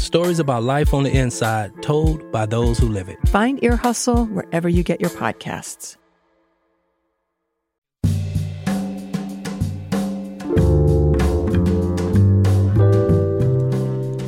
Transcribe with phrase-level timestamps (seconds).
[0.00, 3.18] stories about life on the inside told by those who live it.
[3.28, 5.96] Find Ear Hustle wherever you get your podcasts.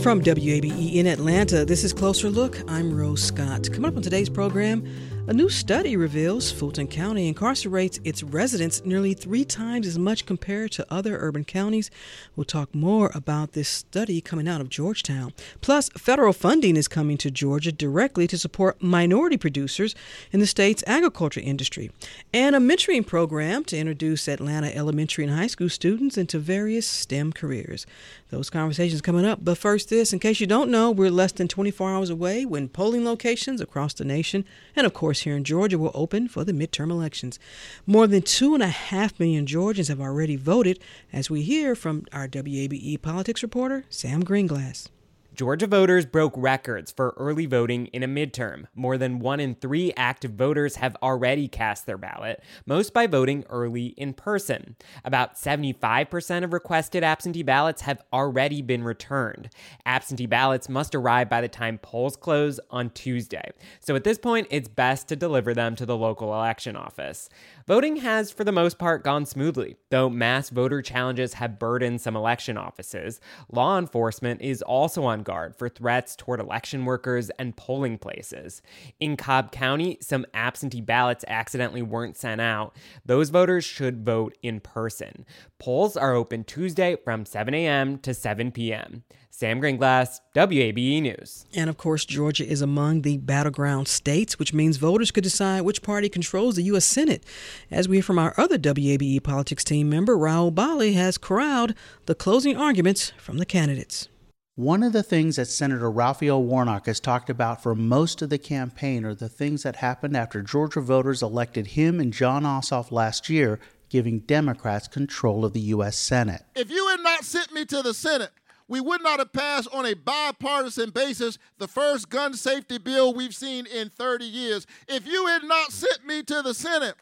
[0.03, 2.59] From WABE in Atlanta, this is Closer Look.
[2.69, 3.71] I'm Rose Scott.
[3.73, 4.85] Coming up on today's program,
[5.29, 10.73] a new study reveals Fulton County incarcerates its residents nearly three times as much compared
[10.73, 11.93] to other urban counties.
[12.35, 15.33] We'll talk more about this study coming out of Georgetown.
[15.61, 19.95] Plus, federal funding is coming to Georgia directly to support minority producers
[20.33, 21.93] in the state's agriculture industry,
[22.35, 27.33] and a mentoring program to introduce Atlanta elementary and high school students into various STEM
[27.33, 27.87] careers.
[28.33, 29.41] Those conversations coming up.
[29.45, 32.71] But first, this in case you don't know, we're less than 24 hours away when
[32.71, 36.55] polling locations across the nation and, of course, here in Georgia will open for the
[36.55, 37.39] midterm elections.
[37.87, 40.79] More than two and a half million Georgians have already voted,
[41.13, 44.89] as we hear from our WABE politics reporter, Sam Greenglass.
[45.35, 48.67] Georgia voters broke records for early voting in a midterm.
[48.75, 53.43] More than one in three active voters have already cast their ballot, most by voting
[53.49, 54.77] early in person.
[55.07, 59.49] About 75% of requested absentee ballots have already been returned.
[59.87, 64.49] Absentee ballots must arrive by the time polls close on Tuesday, so at this point,
[64.51, 67.31] it's best to deliver them to the local election office.
[67.67, 72.17] Voting has, for the most part, gone smoothly, though mass voter challenges have burdened some
[72.17, 73.19] election offices.
[73.51, 78.63] Law enforcement is also on guard for threats toward election workers and polling places.
[79.01, 82.77] In Cobb County, some absentee ballots accidentally weren't sent out.
[83.05, 85.25] Those voters should vote in person.
[85.59, 87.99] Polls are open Tuesday from 7 a.m.
[87.99, 89.05] to 7 p.m.
[89.35, 91.47] Sam Greenglass, WABE News.
[91.55, 95.83] And of course, Georgia is among the battleground states, which means voters could decide which
[95.83, 96.85] party controls the U.S.
[96.85, 97.25] Senate.
[97.71, 101.75] As we hear from our other WABE politics team member, Rahul Bali has corralled
[102.05, 104.09] the closing arguments from the candidates.
[104.57, 108.37] One of the things that Senator Raphael Warnock has talked about for most of the
[108.37, 113.31] campaign are the things that happened after Georgia voters elected him and Jon Ossoff last
[113.31, 113.59] year,
[113.89, 115.97] giving Democrats control of the U.S.
[115.97, 116.43] Senate.
[116.55, 118.33] If you had not sent me to the Senate,
[118.69, 123.35] we would not have passed on a bipartisan basis the first gun safety bill we've
[123.35, 124.67] seen in 30 years.
[124.87, 126.97] If you had not sent me to the Senate,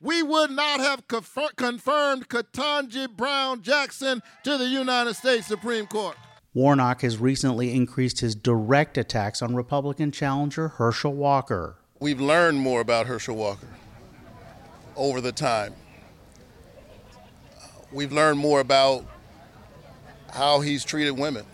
[0.00, 6.16] we would not have confer- confirmed Ketanji Brown Jackson to the United States Supreme Court.
[6.56, 11.76] Warnock has recently increased his direct attacks on Republican challenger Herschel Walker.
[12.00, 13.68] We've learned more about Herschel Walker
[14.96, 15.74] over the time.
[17.92, 19.04] We've learned more about
[20.32, 21.44] how he's treated women.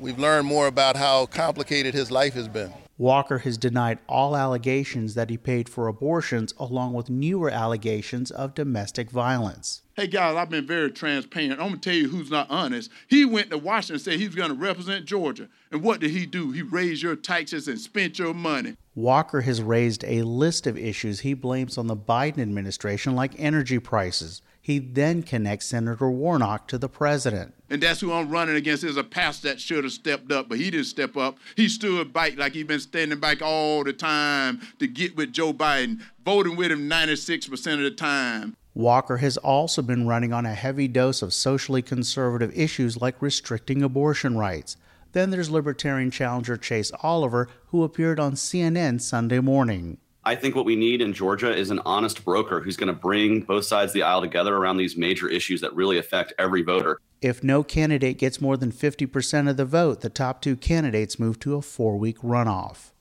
[0.00, 2.74] We've learned more about how complicated his life has been.
[2.98, 8.54] Walker has denied all allegations that he paid for abortions, along with newer allegations of
[8.54, 9.82] domestic violence.
[9.96, 11.60] Hey guys, I've been very transparent.
[11.60, 12.90] I'm gonna tell you who's not honest.
[13.08, 15.48] He went to Washington and said he's gonna represent Georgia.
[15.70, 16.50] And what did he do?
[16.52, 18.76] He raised your taxes and spent your money.
[18.94, 23.78] Walker has raised a list of issues he blames on the Biden administration, like energy
[23.78, 24.42] prices.
[24.64, 27.52] He then connects Senator Warnock to the president.
[27.68, 30.58] And that's who I'm running against is a pastor that should have stepped up, but
[30.58, 31.36] he didn't step up.
[31.56, 35.52] He stood back like he's been standing back all the time to get with Joe
[35.52, 38.56] Biden, voting with him 96% of the time.
[38.72, 43.82] Walker has also been running on a heavy dose of socially conservative issues like restricting
[43.82, 44.76] abortion rights.
[45.10, 49.98] Then there's Libertarian challenger Chase Oliver, who appeared on CNN Sunday morning.
[50.24, 53.40] I think what we need in Georgia is an honest broker who's going to bring
[53.40, 57.00] both sides of the aisle together around these major issues that really affect every voter.
[57.20, 61.40] If no candidate gets more than 50% of the vote, the top two candidates move
[61.40, 62.91] to a four week runoff.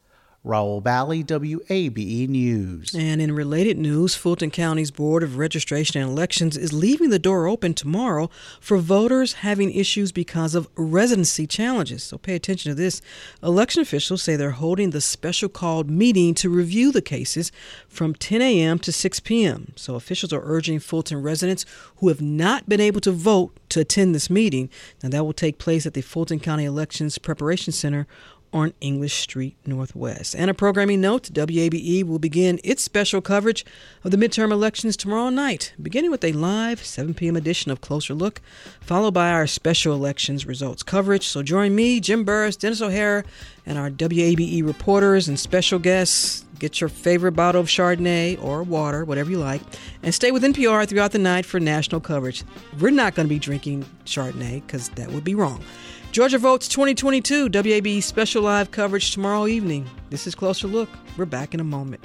[0.43, 2.95] Rahul Bali, WABE News.
[2.95, 7.47] And in related news, Fulton County's Board of Registration and Elections is leaving the door
[7.47, 8.27] open tomorrow
[8.59, 12.03] for voters having issues because of residency challenges.
[12.03, 13.03] So pay attention to this.
[13.43, 17.51] Election officials say they're holding the special called meeting to review the cases
[17.87, 18.79] from 10 a.m.
[18.79, 19.73] to 6 p.m.
[19.75, 21.67] So officials are urging Fulton residents
[21.97, 24.71] who have not been able to vote to attend this meeting.
[25.03, 28.07] Now, that will take place at the Fulton County Elections Preparation Center
[28.53, 30.35] on English Street Northwest.
[30.35, 33.65] And a programming note WABE will begin its special coverage
[34.03, 37.35] of the midterm elections tomorrow night, beginning with a live 7 p.m.
[37.35, 38.41] edition of Closer Look,
[38.81, 41.27] followed by our special elections results coverage.
[41.27, 43.23] So join me, Jim Burress, Denis O'Hayer,
[43.65, 46.45] and our WABE reporters and special guests.
[46.59, 49.61] Get your favorite bottle of Chardonnay or water, whatever you like,
[50.03, 52.43] and stay with NPR throughout the night for national coverage.
[52.79, 55.63] We're not going to be drinking Chardonnay because that would be wrong.
[56.11, 59.89] Georgia Votes 2022 WABE special live coverage tomorrow evening.
[60.09, 60.89] This is Closer Look.
[61.15, 62.03] We're back in a moment.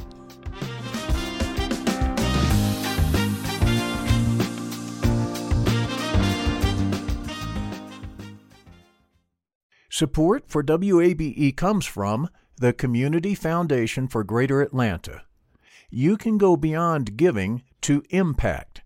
[9.91, 15.23] Support for WABE comes from the Community Foundation for Greater Atlanta.
[15.91, 18.83] You can go beyond giving to impact.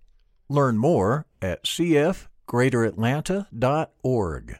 [0.49, 4.60] Learn more at cfgreateratlanta.org.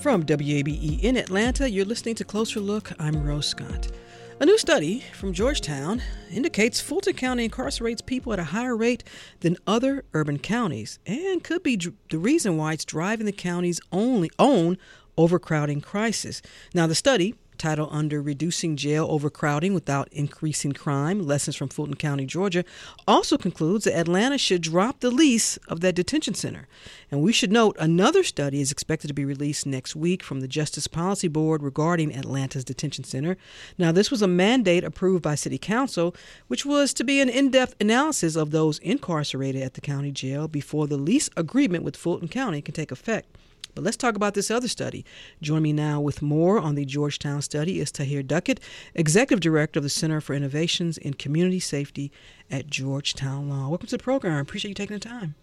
[0.00, 2.92] From WABE in Atlanta, you're listening to Closer Look.
[3.00, 3.88] I'm Rose Scott.
[4.38, 6.00] A new study from Georgetown
[6.30, 9.02] indicates Fulton County incarcerates people at a higher rate
[9.40, 14.30] than other urban counties and could be the reason why it's driving the county's only
[14.38, 14.78] own
[15.16, 16.42] overcrowding crisis.
[16.72, 22.24] Now, the study title under Reducing Jail Overcrowding Without Increasing Crime Lessons from Fulton County,
[22.24, 22.64] Georgia,
[23.06, 26.68] also concludes that Atlanta should drop the lease of that detention center.
[27.10, 30.48] And we should note another study is expected to be released next week from the
[30.48, 33.36] Justice Policy Board regarding Atlanta's detention center.
[33.76, 36.14] Now, this was a mandate approved by City Council,
[36.46, 40.48] which was to be an in depth analysis of those incarcerated at the county jail
[40.48, 43.36] before the lease agreement with Fulton County can take effect.
[43.74, 45.04] But let's talk about this other study.
[45.40, 48.60] Join me now with more on the Georgetown study is Tahir Duckett,
[48.94, 52.10] Executive Director of the Center for Innovations in Community Safety
[52.50, 53.68] at Georgetown Law.
[53.68, 54.36] Welcome to the program.
[54.36, 55.34] I appreciate you taking the time.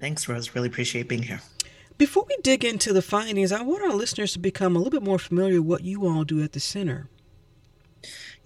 [0.00, 0.54] Thanks, Rose.
[0.54, 1.40] Really appreciate being here.
[1.98, 5.02] Before we dig into the findings, I want our listeners to become a little bit
[5.02, 7.08] more familiar with what you all do at the center.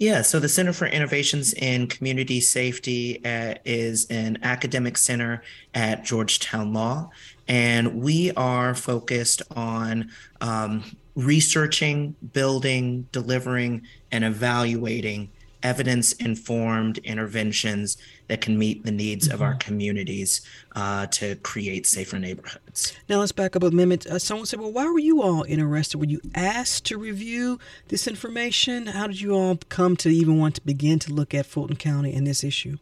[0.01, 5.43] Yeah, so the Center for Innovations in Community Safety uh, is an academic center
[5.75, 7.11] at Georgetown Law,
[7.47, 10.11] and we are focused on
[10.41, 15.29] um, researching, building, delivering, and evaluating
[15.63, 17.99] evidence informed interventions
[18.31, 19.35] that can meet the needs mm-hmm.
[19.35, 19.59] of our mm-hmm.
[19.59, 20.41] communities
[20.77, 22.95] uh, to create safer neighborhoods.
[23.09, 24.07] Now, let's back up a minute.
[24.07, 25.99] Uh, someone said, Well, why were you all interested?
[25.99, 28.87] Were you asked to review this information?
[28.87, 32.15] How did you all come to even want to begin to look at Fulton County
[32.15, 32.79] and this issue?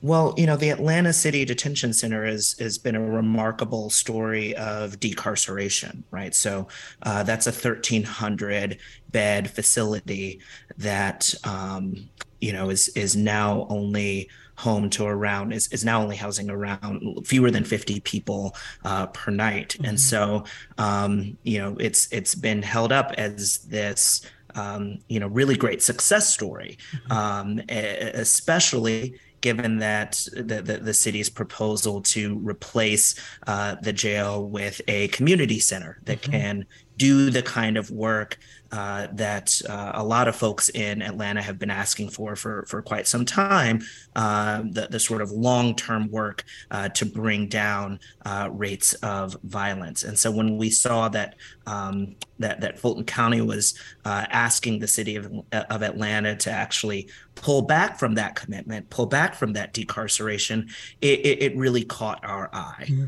[0.00, 5.00] Well, you know, the Atlanta City Detention Center has has been a remarkable story of
[5.00, 6.32] decarceration, right?
[6.36, 6.68] So
[7.02, 8.78] uh, that's a 1,300
[9.10, 10.38] bed facility
[10.76, 12.08] that um,
[12.40, 17.00] you know is is now only home to around is, is now only housing around
[17.24, 19.84] fewer than 50 people uh, per night mm-hmm.
[19.84, 20.44] and so
[20.78, 24.22] um, you know it's it's been held up as this
[24.56, 27.12] um, you know really great success story mm-hmm.
[27.12, 33.14] um, especially given that the, the, the, city's proposal to replace
[33.46, 36.32] uh, the jail with a community center that mm-hmm.
[36.32, 38.36] can do the kind of work
[38.72, 42.82] uh, that uh, a lot of folks in Atlanta have been asking for for, for
[42.82, 43.80] quite some time,
[44.16, 49.36] uh, the, the sort of long term work uh, to bring down uh, rates of
[49.44, 50.04] violence.
[50.04, 54.88] And so when we saw that um, that, that Fulton County was uh, asking the
[54.88, 59.74] city of, of Atlanta to actually pull back from that commitment, pull back from that
[59.74, 60.70] decarceration,
[61.00, 62.86] it, it, it really caught our eye.
[62.86, 63.06] Mm-hmm.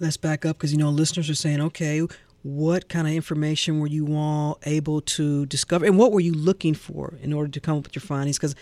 [0.00, 2.02] Let's back up because, you know, listeners are saying, okay,
[2.42, 6.74] what kind of information were you all able to discover and what were you looking
[6.74, 8.36] for in order to come up with your findings?
[8.36, 8.54] Because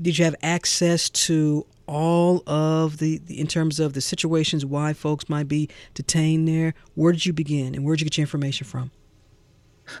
[0.00, 5.28] did you have access to all of the, in terms of the situations why folks
[5.28, 6.74] might be detained there?
[6.94, 8.90] Where did you begin and where did you get your information from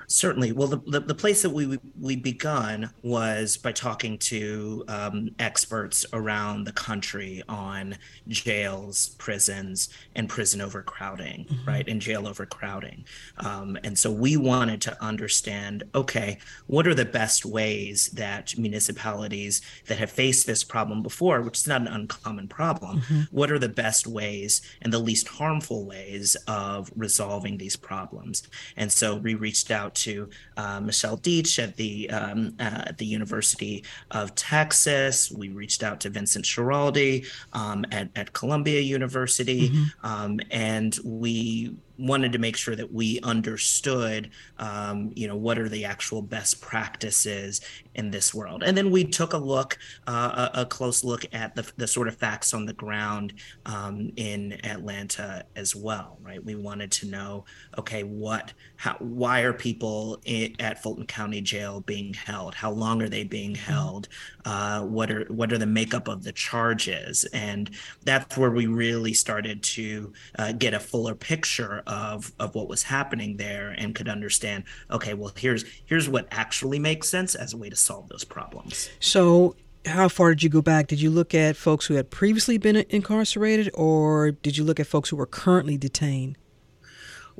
[0.06, 0.52] Certainly.
[0.52, 6.06] Well, the, the, the, place that we we begun was by talking to um, experts
[6.12, 7.96] around the country on
[8.28, 11.68] jails, prisons, and prison overcrowding, mm-hmm.
[11.68, 11.88] right?
[11.88, 13.04] And jail overcrowding.
[13.38, 19.60] Um, and so we wanted to understand okay, what are the best ways that municipalities
[19.86, 23.22] that have faced this problem before, which is not an uncommon problem, mm-hmm.
[23.30, 28.42] what are the best ways and the least harmful ways of resolving these problems?
[28.76, 32.98] And so we reached out out to uh, Michelle Deitch at the um, uh, at
[32.98, 35.30] the University of Texas.
[35.30, 39.84] We reached out to Vincent Schiraldi um, at at Columbia University, mm-hmm.
[40.02, 45.68] Um, and we wanted to make sure that we understood, um, you know, what are
[45.68, 47.60] the actual best practices
[47.94, 48.62] in this world.
[48.62, 49.76] And then we took a look,
[50.06, 53.32] uh, a, a, close look at the, the sort of facts on the ground
[53.66, 56.42] um, in Atlanta as well, right?
[56.42, 57.44] We wanted to know,
[57.76, 62.54] okay, what, how, why are people in, at Fulton County Jail being held?
[62.54, 63.72] How long are they being mm-hmm.
[63.72, 64.08] held?
[64.44, 67.24] Uh, what are what are the makeup of the charges?
[67.32, 67.70] And
[68.04, 72.84] that's where we really started to uh, get a fuller picture of of what was
[72.84, 74.64] happening there and could understand.
[74.90, 78.90] Okay, well here's here's what actually makes sense as a way to solve those problems.
[79.00, 80.86] So how far did you go back?
[80.86, 84.86] Did you look at folks who had previously been incarcerated, or did you look at
[84.86, 86.36] folks who were currently detained?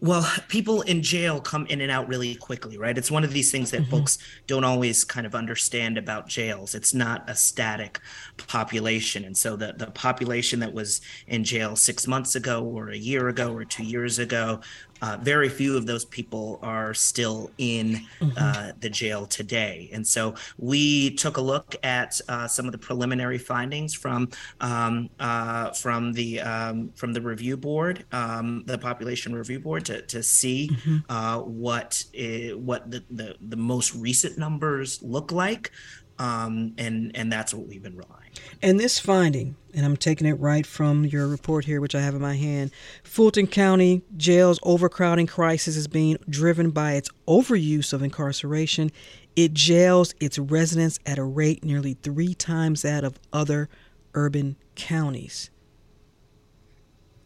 [0.01, 2.97] Well, people in jail come in and out really quickly, right?
[2.97, 3.91] It's one of these things that mm-hmm.
[3.91, 6.77] folks don't always kind of understand about jails.
[6.77, 8.01] It's not a static
[8.37, 9.25] population.
[9.25, 13.27] And so the, the population that was in jail six months ago, or a year
[13.29, 14.61] ago, or two years ago,
[15.03, 18.31] uh, very few of those people are still in mm-hmm.
[18.37, 19.91] uh, the jail today.
[19.93, 24.29] And so we took a look at uh, some of the preliminary findings from
[24.61, 30.03] um, uh, from the um, from the review board, um, the population review board, to,
[30.03, 30.99] to see mm-hmm.
[31.09, 35.71] Uh, what is, what the, the, the most recent numbers look like.
[36.19, 38.13] Um, and and that's what we've been relying.
[38.13, 38.59] On.
[38.63, 42.17] And this finding, and I'm taking it right from your report here, which I have
[42.17, 42.73] in my hand
[43.05, 48.91] Fulton County Jail's overcrowding crisis is being driven by its overuse of incarceration.
[49.37, 53.69] It jails its residents at a rate nearly three times that of other
[54.15, 55.51] urban counties.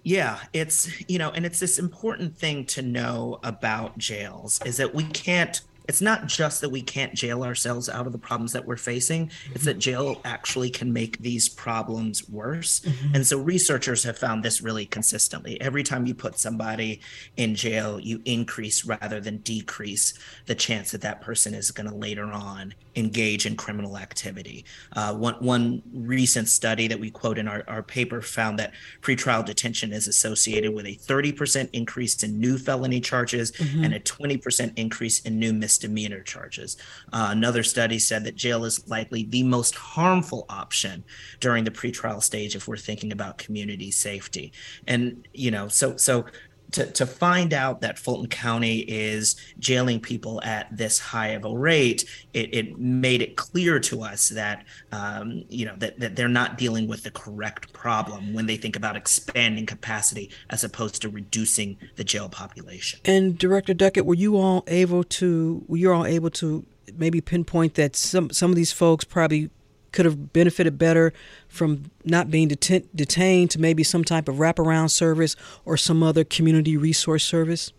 [0.02, 4.94] Yeah, it's, you know, and it's this important thing to know about jails is that
[4.94, 8.64] we can't it's not just that we can't jail ourselves out of the problems that
[8.64, 13.14] we're facing it's that jail actually can make these problems worse mm-hmm.
[13.14, 17.00] and so researchers have found this really consistently every time you put somebody
[17.36, 20.14] in jail you increase rather than decrease
[20.46, 25.14] the chance that that person is going to later on engage in criminal activity uh,
[25.14, 29.92] one, one recent study that we quote in our, our paper found that pretrial detention
[29.92, 33.84] is associated with a 30% increase in new felony charges mm-hmm.
[33.84, 36.76] and a 20% increase in new mis- misdemeanor charges.
[37.12, 41.04] Uh, another study said that jail is likely the most harmful option
[41.40, 44.52] during the pretrial stage if we're thinking about community safety.
[44.86, 46.24] And you know, so so
[46.72, 51.56] to, to find out that Fulton County is jailing people at this high of a
[51.56, 56.28] rate, it, it made it clear to us that um, you know that, that they're
[56.28, 61.08] not dealing with the correct problem when they think about expanding capacity as opposed to
[61.08, 63.00] reducing the jail population.
[63.04, 66.64] And Director Duckett, were you all able to were you all able to
[66.96, 69.50] maybe pinpoint that some some of these folks probably
[69.92, 71.12] could have benefited better
[71.48, 76.24] from not being deten- detained to maybe some type of wraparound service or some other
[76.24, 77.72] community resource service?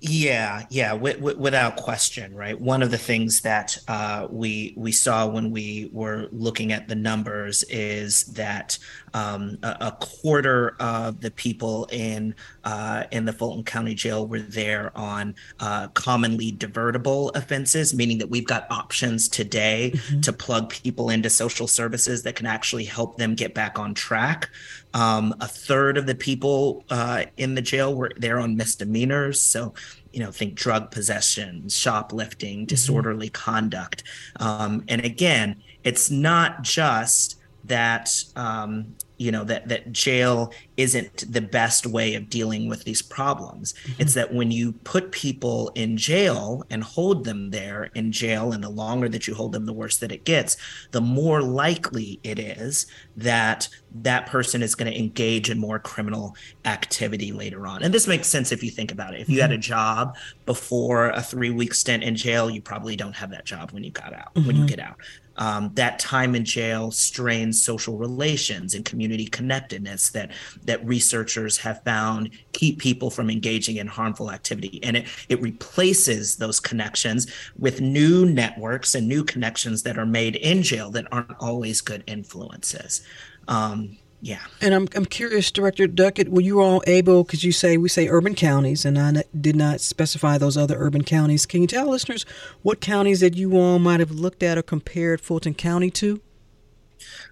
[0.00, 2.58] Yeah, yeah, w- w- without question, right.
[2.58, 6.94] One of the things that uh, we we saw when we were looking at the
[6.94, 8.78] numbers is that
[9.14, 12.34] um, a, a, quarter of the people in
[12.64, 18.28] uh, in the Fulton County Jail were there on uh, commonly divertible offenses, meaning that
[18.28, 20.20] we've got options today mm-hmm.
[20.20, 24.50] to plug people into social services that can actually help them get back on track.
[24.94, 29.40] Um, a third of the people uh, in the jail were there on misdemeanors.
[29.40, 29.74] So,
[30.12, 32.66] you know, think drug possession, shoplifting, mm-hmm.
[32.66, 33.50] disorderly mm-hmm.
[33.50, 34.02] conduct.
[34.36, 37.37] Um, and again, it's not just
[37.68, 43.02] that um, you know that that jail isn't the best way of dealing with these
[43.02, 44.00] problems mm-hmm.
[44.00, 48.62] it's that when you put people in jail and hold them there in jail and
[48.62, 50.56] the longer that you hold them the worse that it gets
[50.92, 56.36] the more likely it is that that person is going to engage in more criminal
[56.64, 59.42] activity later on and this makes sense if you think about it if you mm-hmm.
[59.42, 63.44] had a job before a 3 week stint in jail you probably don't have that
[63.44, 64.46] job when you got out mm-hmm.
[64.46, 64.76] when you mm-hmm.
[64.76, 64.96] get out
[65.38, 70.32] um, that time in jail strains social relations and community connectedness that
[70.64, 74.80] that researchers have found keep people from engaging in harmful activity.
[74.82, 77.26] And it it replaces those connections
[77.58, 82.04] with new networks and new connections that are made in jail that aren't always good
[82.06, 83.02] influences.
[83.46, 84.40] Um, yeah.
[84.60, 88.08] And I'm, I'm curious, Director Duckett, were you all able, because you say, we say
[88.08, 91.46] urban counties, and I did not specify those other urban counties.
[91.46, 92.26] Can you tell listeners
[92.62, 96.20] what counties that you all might have looked at or compared Fulton County to?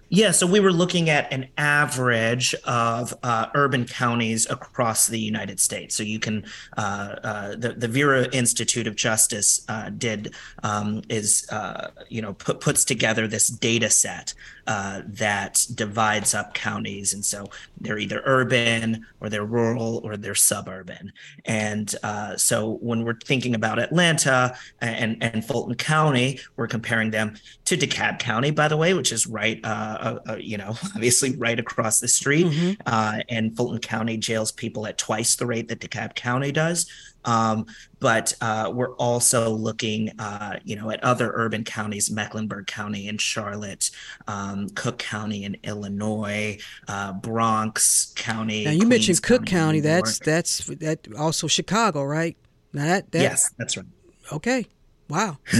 [0.09, 5.59] Yeah, so we were looking at an average of uh, urban counties across the United
[5.59, 5.95] States.
[5.95, 6.45] So you can,
[6.77, 12.33] uh, uh, the, the Vera Institute of Justice uh, did um, is, uh, you know,
[12.33, 14.33] put, puts together this data set
[14.67, 17.13] uh, that divides up counties.
[17.13, 17.47] And so
[17.79, 21.11] they're either urban or they're rural or they're suburban.
[21.45, 21.95] And
[22.37, 28.19] so when we're thinking about Atlanta and, and Fulton County, we're comparing them to DeKalb
[28.19, 32.07] County, by the way, which is right uh, uh, you know, obviously right across the
[32.07, 32.45] street.
[32.45, 32.81] Mm-hmm.
[32.85, 36.89] Uh, and Fulton County jails people at twice the rate that DeKalb County does.
[37.25, 37.65] Um,
[37.99, 43.19] but uh, we're also looking, uh, you know, at other urban counties, Mecklenburg County and
[43.19, 43.91] Charlotte,
[44.27, 46.57] um, Cook County in Illinois,
[46.87, 48.65] uh, Bronx County.
[48.65, 49.57] Now you Queens mentioned Cook County.
[49.57, 52.37] County that's that's that also Chicago, right?
[52.73, 53.85] Now that, that yes, that's right.
[54.31, 54.67] Okay.
[55.09, 55.37] Wow.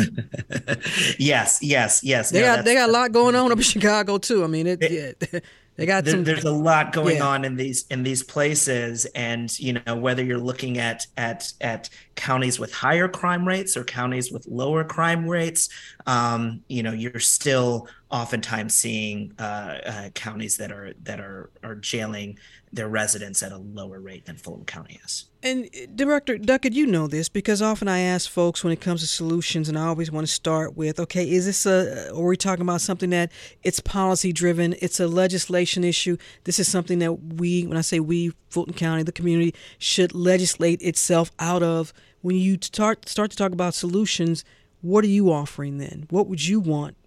[1.17, 2.31] yes, yes, yes.
[2.31, 4.43] They no, got they got a lot going on up in Chicago too.
[4.43, 5.39] I mean, it, it yeah,
[5.77, 6.23] they got there, some.
[6.23, 7.27] There's a lot going yeah.
[7.27, 11.89] on in these in these places, and you know whether you're looking at at at
[12.15, 15.69] counties with higher crime rates or counties with lower crime rates,
[16.07, 21.75] um, you know you're still oftentimes seeing uh, uh, counties that are that are are
[21.75, 22.39] jailing
[22.73, 25.25] their residents at a lower rate than Fulton County is.
[25.47, 29.01] And eh, Director Duckett, you know this because often I ask folks when it comes
[29.01, 32.29] to solutions, and I always want to start with, okay, is this a, or are
[32.29, 33.31] we talking about something that
[33.63, 36.17] it's policy driven, it's a legislation issue?
[36.43, 40.81] This is something that we, when I say we, Fulton County, the community, should legislate
[40.81, 41.93] itself out of.
[42.21, 44.43] When you start start to talk about solutions,
[44.81, 46.07] what are you offering then?
[46.09, 46.97] What would you want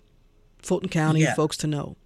[0.63, 1.35] Fulton County yeah.
[1.35, 1.97] folks to know?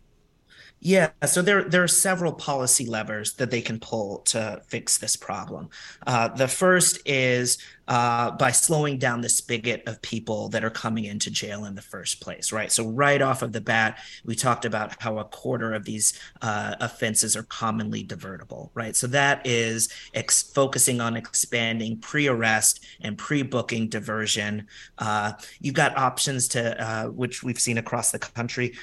[0.87, 5.17] Yeah, so there there are several policy levers that they can pull to fix this
[5.17, 5.71] problem.
[6.07, 7.57] Uh, the first is
[7.89, 11.81] uh, by slowing down the spigot of people that are coming into jail in the
[11.81, 12.71] first place, right?
[12.71, 16.75] So right off of the bat, we talked about how a quarter of these uh,
[16.81, 18.95] offenses are commonly divertible, right?
[18.95, 24.67] So that is ex- focusing on expanding pre-arrest and pre-booking diversion.
[24.99, 28.75] Uh, you've got options to uh, which we've seen across the country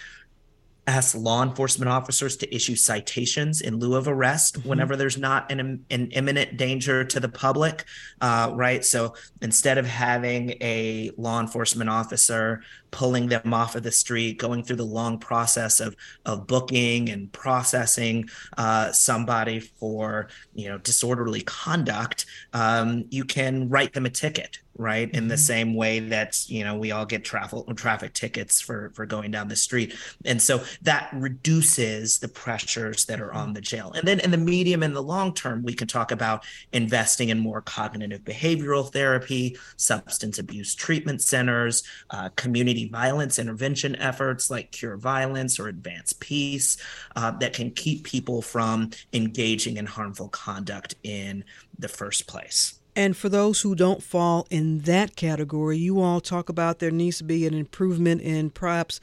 [0.88, 4.70] ask law enforcement officers to issue citations in lieu of arrest mm-hmm.
[4.70, 7.86] whenever there's not an, an imminent danger to the public
[8.22, 13.92] uh, right so instead of having a law enforcement officer pulling them off of the
[13.92, 20.68] street going through the long process of of booking and processing uh, somebody for you
[20.68, 25.42] know disorderly conduct um, you can write them a ticket right in the mm-hmm.
[25.42, 29.48] same way that you know we all get traffic traffic tickets for for going down
[29.48, 29.94] the street
[30.26, 33.54] and so that reduces the pressures that are on mm-hmm.
[33.54, 36.46] the jail and then in the medium and the long term we can talk about
[36.72, 44.50] investing in more cognitive behavioral therapy substance abuse treatment centers uh, community violence intervention efforts
[44.50, 46.78] like cure violence or advance peace
[47.16, 51.44] uh, that can keep people from engaging in harmful conduct in
[51.78, 52.80] the first place.
[52.96, 57.20] And for those who don't fall in that category, you all talk about there needs
[57.20, 59.00] to be an improvement in perhaps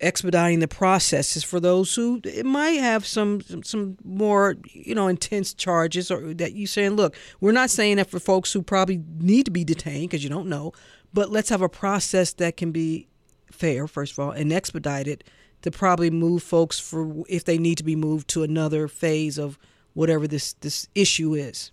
[0.00, 6.10] expediting the processes for those who might have some some more you know intense charges
[6.10, 9.50] or that you saying look we're not saying that for folks who probably need to
[9.50, 10.72] be detained because you don't know
[11.12, 13.09] but let's have a process that can be
[13.60, 15.22] fair first of all and expedited
[15.60, 19.58] to probably move folks for if they need to be moved to another phase of
[19.92, 21.70] whatever this this issue is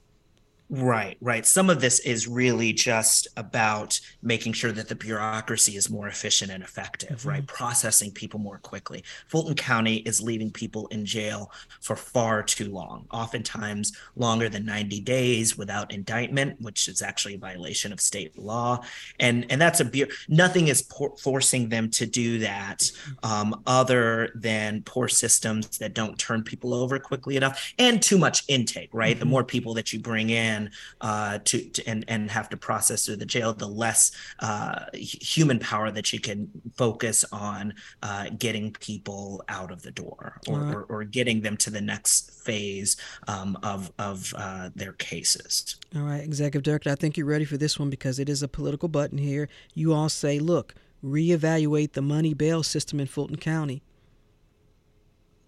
[0.70, 1.46] Right, right.
[1.46, 6.52] Some of this is really just about making sure that the bureaucracy is more efficient
[6.52, 7.30] and effective, mm-hmm.
[7.30, 7.48] right?
[7.48, 9.04] Processing people more quickly.
[9.28, 15.00] Fulton County is leaving people in jail for far too long, oftentimes longer than 90
[15.02, 18.84] days without indictment, which is actually a violation of state law.
[19.22, 22.92] And and that's a bu- nothing is por- forcing them to do that
[23.24, 28.44] um, other than poor systems that don't turn people over quickly enough and too much
[28.50, 29.12] intake, right?
[29.12, 29.20] Mm-hmm.
[29.20, 30.57] The more people that you bring in
[31.02, 35.60] uh, to, to, and and have to process through the jail, the less uh, human
[35.60, 40.76] power that you can focus on uh, getting people out of the door or, right.
[40.76, 45.78] or, or, getting them to the next phase um, of of uh, their cases.
[45.96, 48.48] All right, Executive Director, I think you're ready for this one because it is a
[48.48, 49.50] political button here.
[49.74, 53.82] You all say, look, reevaluate the money bail system in Fulton County.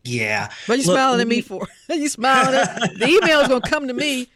[0.04, 0.50] Yeah.
[0.66, 1.68] What you smiling at me for?
[1.90, 4.28] you smiling at the email is gonna come to me.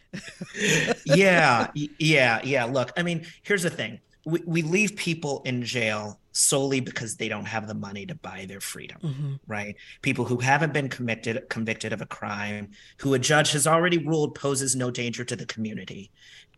[1.04, 2.64] yeah, yeah, yeah.
[2.64, 4.00] Look, I mean, here's the thing.
[4.26, 8.46] We, we leave people in jail solely because they don't have the money to buy
[8.48, 9.34] their freedom, mm-hmm.
[9.46, 9.76] right?
[10.02, 14.34] People who haven't been convicted convicted of a crime, who a judge has already ruled
[14.34, 16.10] poses no danger to the community.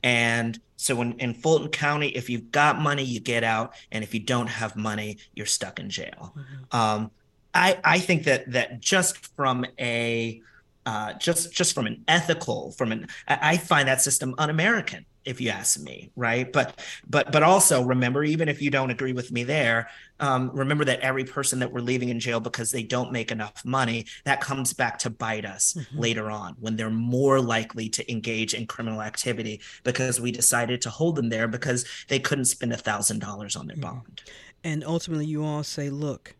[0.02, 3.74] And so in, in Fulton County, if you've got money, you get out.
[3.90, 6.34] And if you don't have money, you're stuck in jail.
[6.36, 6.76] Mm-hmm.
[6.76, 7.10] Um,
[7.56, 10.40] I, I think that that just from a
[10.84, 15.50] uh, just just from an ethical from an I find that system un-American if you
[15.50, 19.42] ask me right but but but also remember even if you don't agree with me
[19.42, 19.88] there
[20.20, 23.64] um, remember that every person that we're leaving in jail because they don't make enough
[23.64, 25.98] money that comes back to bite us mm-hmm.
[25.98, 30.88] later on when they're more likely to engage in criminal activity because we decided to
[30.88, 33.96] hold them there because they couldn't spend a thousand dollars on their mm-hmm.
[33.96, 34.22] bond
[34.62, 36.36] and ultimately you all say look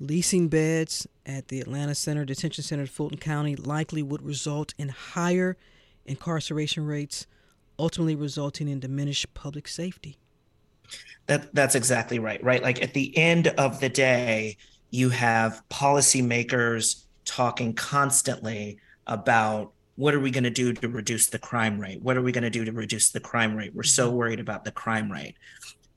[0.00, 4.88] leasing beds at the Atlanta Center Detention Center in Fulton County likely would result in
[4.88, 5.56] higher
[6.06, 7.26] incarceration rates,
[7.78, 10.18] ultimately resulting in diminished public safety.
[11.26, 12.42] That that's exactly right.
[12.42, 14.56] Right, like at the end of the day,
[14.90, 21.38] you have policymakers talking constantly about what are we going to do to reduce the
[21.38, 22.00] crime rate?
[22.00, 23.74] What are we going to do to reduce the crime rate?
[23.74, 24.16] We're so mm-hmm.
[24.16, 25.34] worried about the crime rate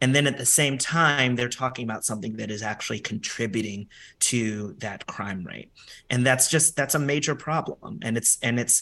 [0.02, 3.88] and then at the same time they're talking about something that is actually contributing
[4.20, 5.72] to that crime rate.
[6.10, 8.00] And that's just that's a major problem.
[8.02, 8.82] And it's and it's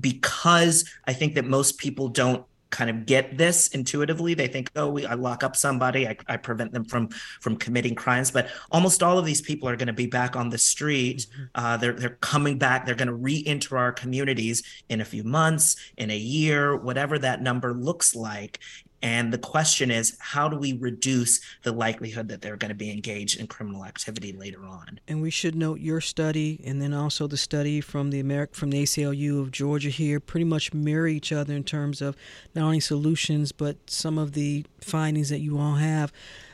[0.00, 4.34] because i think that most people don't kind of get this intuitively.
[4.34, 7.08] They think oh we, i lock up somebody I, I prevent them from
[7.40, 8.30] from committing crimes.
[8.30, 11.26] But almost all of these people are going to be back on the street.
[11.30, 11.44] Mm-hmm.
[11.54, 12.86] uh, they're, they're coming back.
[12.86, 17.42] They're going to re-enter our communities in a few months in a year whatever that
[17.42, 18.58] number looks like
[19.02, 22.90] and the question is, how do we reduce the likelihood that they're going to be
[22.90, 25.00] engaged in criminal activity later on?
[25.08, 28.70] And we should note your study and then also the study from the American from
[28.70, 32.16] the ACLU of Georgia here pretty much mirror each other in terms of
[32.54, 36.12] not only solutions but some of the findings that you all have.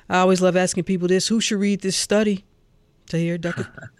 [0.08, 2.44] I always love asking people this: Who should read this study?
[3.06, 3.66] Tahir Duckett.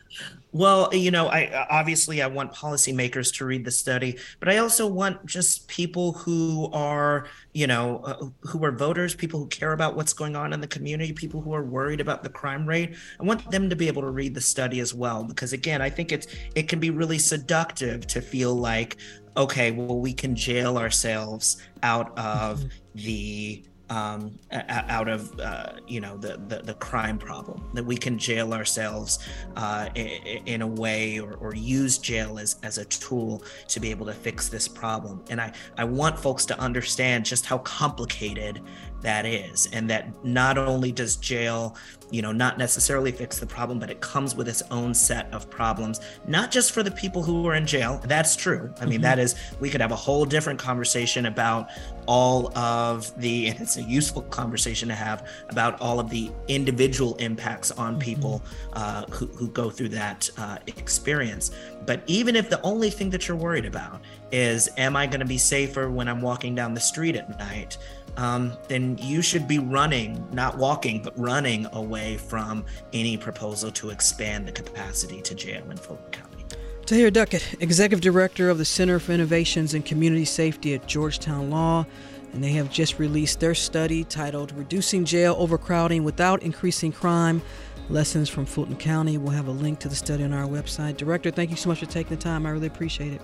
[0.52, 4.86] Well, you know, I obviously I want policymakers to read the study, but I also
[4.86, 9.94] want just people who are, you know, uh, who are voters, people who care about
[9.94, 12.96] what's going on in the community, people who are worried about the crime rate.
[13.20, 15.90] I want them to be able to read the study as well because again, I
[15.90, 18.96] think it's it can be really seductive to feel like
[19.36, 22.68] okay, well we can jail ourselves out of mm-hmm.
[22.94, 28.18] the um, out of uh, you know the, the, the crime problem that we can
[28.18, 29.18] jail ourselves
[29.56, 34.06] uh, in, a way or, or, use jail as, as a tool to be able
[34.06, 35.22] to fix this problem.
[35.30, 38.60] And I, I want folks to understand just how complicated
[39.00, 41.76] that is and that not only does jail
[42.10, 45.48] you know not necessarily fix the problem but it comes with its own set of
[45.50, 49.02] problems not just for the people who are in jail that's true i mean mm-hmm.
[49.02, 51.68] that is we could have a whole different conversation about
[52.06, 57.14] all of the and it's a useful conversation to have about all of the individual
[57.16, 58.00] impacts on mm-hmm.
[58.00, 61.50] people uh, who, who go through that uh, experience
[61.86, 64.00] but even if the only thing that you're worried about
[64.32, 67.76] is am i going to be safer when i'm walking down the street at night
[68.18, 73.90] um, then you should be running, not walking, but running away from any proposal to
[73.90, 76.44] expand the capacity to jail in Fulton County.
[76.84, 81.86] Tahir Duckett, Executive Director of the Center for Innovations in Community Safety at Georgetown Law,
[82.32, 87.40] and they have just released their study titled Reducing Jail Overcrowding Without Increasing Crime
[87.88, 89.16] Lessons from Fulton County.
[89.16, 90.96] We'll have a link to the study on our website.
[90.96, 92.46] Director, thank you so much for taking the time.
[92.46, 93.22] I really appreciate it.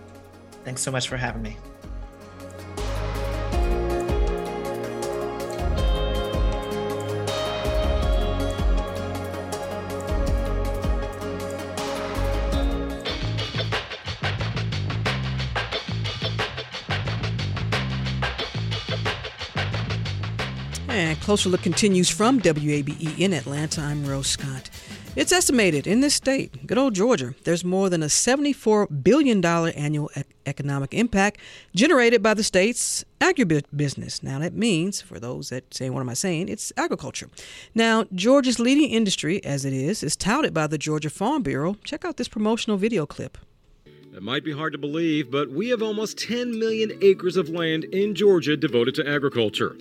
[0.64, 1.56] Thanks so much for having me.
[20.94, 23.80] And Closer Look continues from WABE in Atlanta.
[23.80, 24.70] I'm Rose Scott.
[25.16, 30.08] It's estimated in this state, good old Georgia, there's more than a $74 billion annual
[30.16, 31.40] e- economic impact
[31.74, 34.22] generated by the state's agribusiness.
[34.22, 36.48] Now, that means, for those that say, what am I saying?
[36.48, 37.28] It's agriculture.
[37.74, 41.74] Now, Georgia's leading industry, as it is, is touted by the Georgia Farm Bureau.
[41.82, 43.36] Check out this promotional video clip.
[44.14, 47.82] It might be hard to believe, but we have almost 10 million acres of land
[47.82, 49.76] in Georgia devoted to agriculture.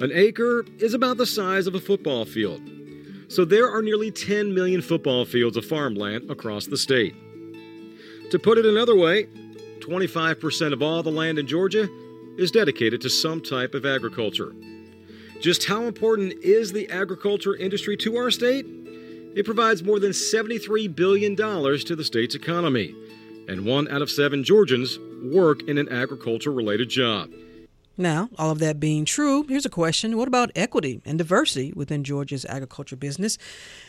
[0.00, 2.62] An acre is about the size of a football field.
[3.26, 7.16] So there are nearly 10 million football fields of farmland across the state.
[8.30, 9.26] To put it another way,
[9.80, 11.88] 25% of all the land in Georgia
[12.38, 14.54] is dedicated to some type of agriculture.
[15.40, 18.66] Just how important is the agriculture industry to our state?
[19.34, 22.94] It provides more than $73 billion to the state's economy,
[23.48, 27.30] and one out of seven Georgians work in an agriculture related job.
[28.00, 32.04] Now, all of that being true, here's a question What about equity and diversity within
[32.04, 33.36] Georgia's agriculture business?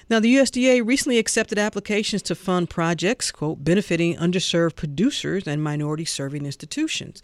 [0.10, 6.06] Now, the USDA recently accepted applications to fund projects, quote, benefiting underserved producers and minority
[6.06, 7.22] serving institutions.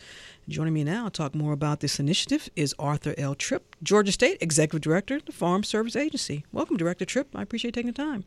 [0.47, 3.33] Joining me now to talk more about this initiative is Arthur L.
[3.33, 6.45] Tripp, Georgia State Executive Director, the Farm Service Agency.
[6.51, 7.35] Welcome, Director Tripp.
[7.35, 8.25] I appreciate taking the time.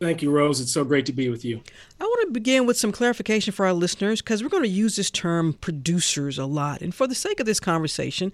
[0.00, 0.60] Thank you, Rose.
[0.60, 1.60] It's so great to be with you.
[2.00, 4.94] I want to begin with some clarification for our listeners because we're going to use
[4.94, 6.82] this term producers a lot.
[6.82, 8.32] And for the sake of this conversation,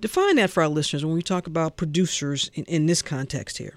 [0.00, 3.76] define that for our listeners when we talk about producers in, in this context here.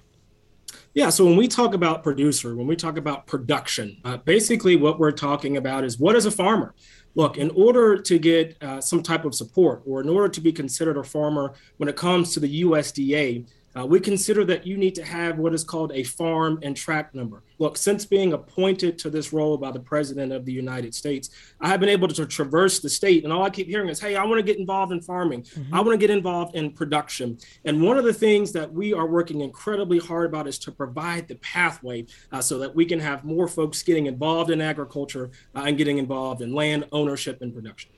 [0.94, 4.98] Yeah, so when we talk about producer, when we talk about production, uh, basically what
[4.98, 6.74] we're talking about is what is a farmer?
[7.14, 10.52] Look, in order to get uh, some type of support or in order to be
[10.52, 13.46] considered a farmer when it comes to the USDA,
[13.78, 17.14] uh, we consider that you need to have what is called a farm and tract
[17.14, 17.42] number.
[17.58, 21.68] Look, since being appointed to this role by the President of the United States, I
[21.68, 24.24] have been able to traverse the state, and all I keep hearing is, hey, I
[24.24, 25.42] want to get involved in farming.
[25.42, 25.74] Mm-hmm.
[25.74, 27.38] I want to get involved in production.
[27.64, 31.28] And one of the things that we are working incredibly hard about is to provide
[31.28, 35.64] the pathway uh, so that we can have more folks getting involved in agriculture uh,
[35.66, 37.90] and getting involved in land ownership and production.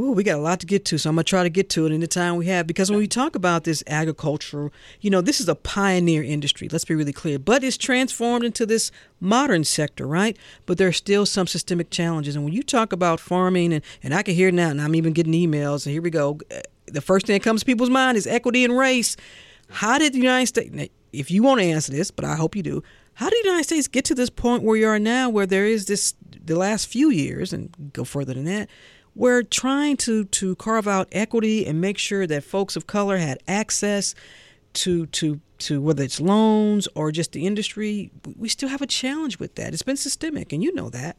[0.00, 1.84] Ooh, we got a lot to get to, so I'm gonna try to get to
[1.84, 2.68] it in the time we have.
[2.68, 6.68] Because when we talk about this agriculture, you know, this is a pioneer industry.
[6.70, 10.36] Let's be really clear, but it's transformed into this modern sector, right?
[10.66, 12.36] But there are still some systemic challenges.
[12.36, 15.12] And when you talk about farming, and and I can hear now, and I'm even
[15.12, 15.84] getting emails.
[15.84, 16.38] And here we go.
[16.48, 19.16] Uh, the first thing that comes to people's mind is equity and race.
[19.68, 20.92] How did the United States?
[21.12, 22.84] If you want to answer this, but I hope you do.
[23.14, 25.66] How did the United States get to this point where you are now, where there
[25.66, 28.68] is this the last few years, and go further than that?
[29.18, 33.38] We're trying to to carve out equity and make sure that folks of color had
[33.48, 34.14] access
[34.74, 38.12] to to to whether it's loans or just the industry.
[38.36, 39.72] We still have a challenge with that.
[39.72, 41.16] It's been systemic and you know that.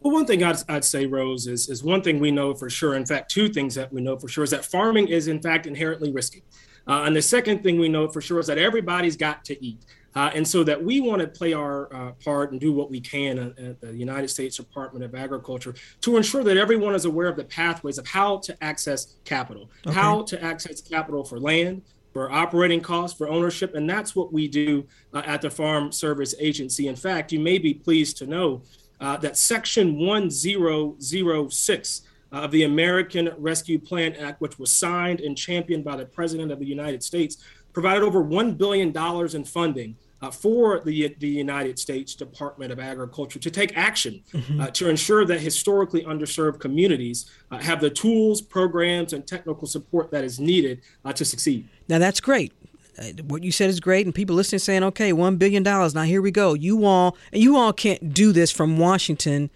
[0.00, 2.94] Well one thing i'd, I'd say rose is, is one thing we know for sure.
[2.94, 5.66] In fact two things that we know for sure is that farming is in fact
[5.66, 6.42] inherently risky.
[6.88, 9.84] Uh, and the second thing we know for sure is that everybody's got to eat
[10.16, 13.00] uh, and so that we want to play our uh, part and do what we
[13.00, 17.28] can at, at, the United States Department of Agriculture to ensure that everyone is aware
[17.28, 19.94] of the pathways of how to access capital, okay.
[19.94, 21.82] how to access capital for land,
[22.14, 23.74] for operating costs, for ownership.
[23.74, 26.88] And that's what we do uh, at the Farm Service Agency.
[26.88, 28.62] In fact, you may be pleased to know
[29.00, 32.02] uh, that Section 1006
[32.32, 36.58] of the American Rescue Plan Act, which was signed and championed by the President of
[36.58, 37.36] the United States,
[37.74, 38.96] provided over $1 billion
[39.36, 39.94] in funding
[40.26, 44.60] uh, for the, the United States Department of Agriculture to take action mm-hmm.
[44.60, 50.10] uh, to ensure that historically underserved communities uh, have the tools, programs, and technical support
[50.10, 51.68] that is needed uh, to succeed.
[51.88, 52.52] Now, that's great.
[52.98, 55.94] Uh, what you said is great, and people listening saying, "Okay, one billion dollars.
[55.94, 56.54] Now here we go.
[56.54, 59.50] You all, and you all can't do this from Washington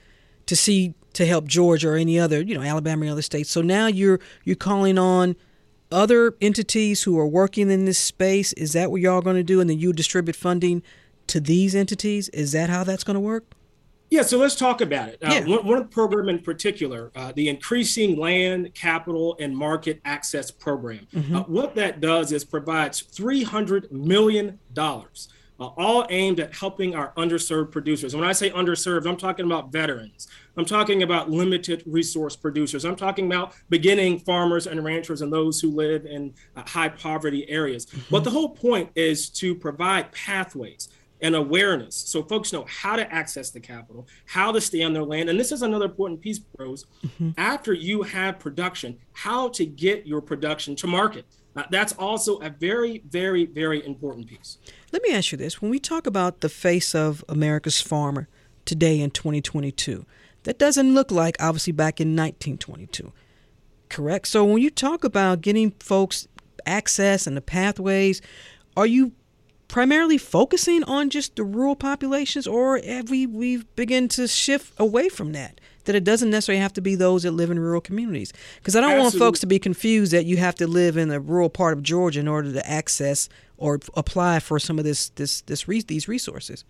[0.44, 3.48] to see to help Georgia or any other, you know, Alabama or other states.
[3.48, 5.36] So now you're you're calling on
[5.90, 8.52] other entities who are working in this space?
[8.54, 9.60] Is that what y'all going to do?
[9.60, 10.82] And then you distribute funding
[11.28, 12.28] to these entities?
[12.30, 13.44] Is that how that's going to work?
[14.10, 15.18] Yeah, so let's talk about it.
[15.22, 15.44] Uh, yeah.
[15.46, 21.06] one, one program in particular, uh, the Increasing Land, Capital, and Market Access Program.
[21.14, 21.36] Mm-hmm.
[21.36, 24.58] Uh, what that does is provides $300 million
[25.60, 28.14] uh, all aimed at helping our underserved producers.
[28.14, 30.26] And when I say underserved, I'm talking about veterans.
[30.56, 32.84] I'm talking about limited resource producers.
[32.84, 37.48] I'm talking about beginning farmers and ranchers and those who live in uh, high poverty
[37.48, 37.86] areas.
[37.86, 38.00] Mm-hmm.
[38.10, 40.88] But the whole point is to provide pathways
[41.22, 45.04] and awareness so folks know how to access the capital, how to stay on their
[45.04, 45.28] land.
[45.28, 46.86] And this is another important piece, bros.
[47.04, 47.30] Mm-hmm.
[47.36, 51.26] After you have production, how to get your production to market.
[51.56, 54.58] Uh, that's also a very, very, very important piece.
[54.92, 55.62] Let me ask you this.
[55.62, 58.28] When we talk about the face of America's farmer
[58.64, 60.04] today in 2022,
[60.44, 63.12] that doesn't look like obviously back in 1922.
[63.88, 64.26] Correct?
[64.26, 66.26] So when you talk about getting folks
[66.66, 68.20] access and the pathways,
[68.76, 69.12] are you
[69.68, 75.08] primarily focusing on just the rural populations or have we we've begun to shift away
[75.08, 75.60] from that?
[75.84, 78.32] That it doesn't necessarily have to be those that live in rural communities.
[78.56, 79.20] Because I don't Absolutely.
[79.20, 81.82] want folks to be confused that you have to live in a rural part of
[81.82, 83.28] Georgia in order to access
[83.60, 86.64] or apply for some of this this this these resources.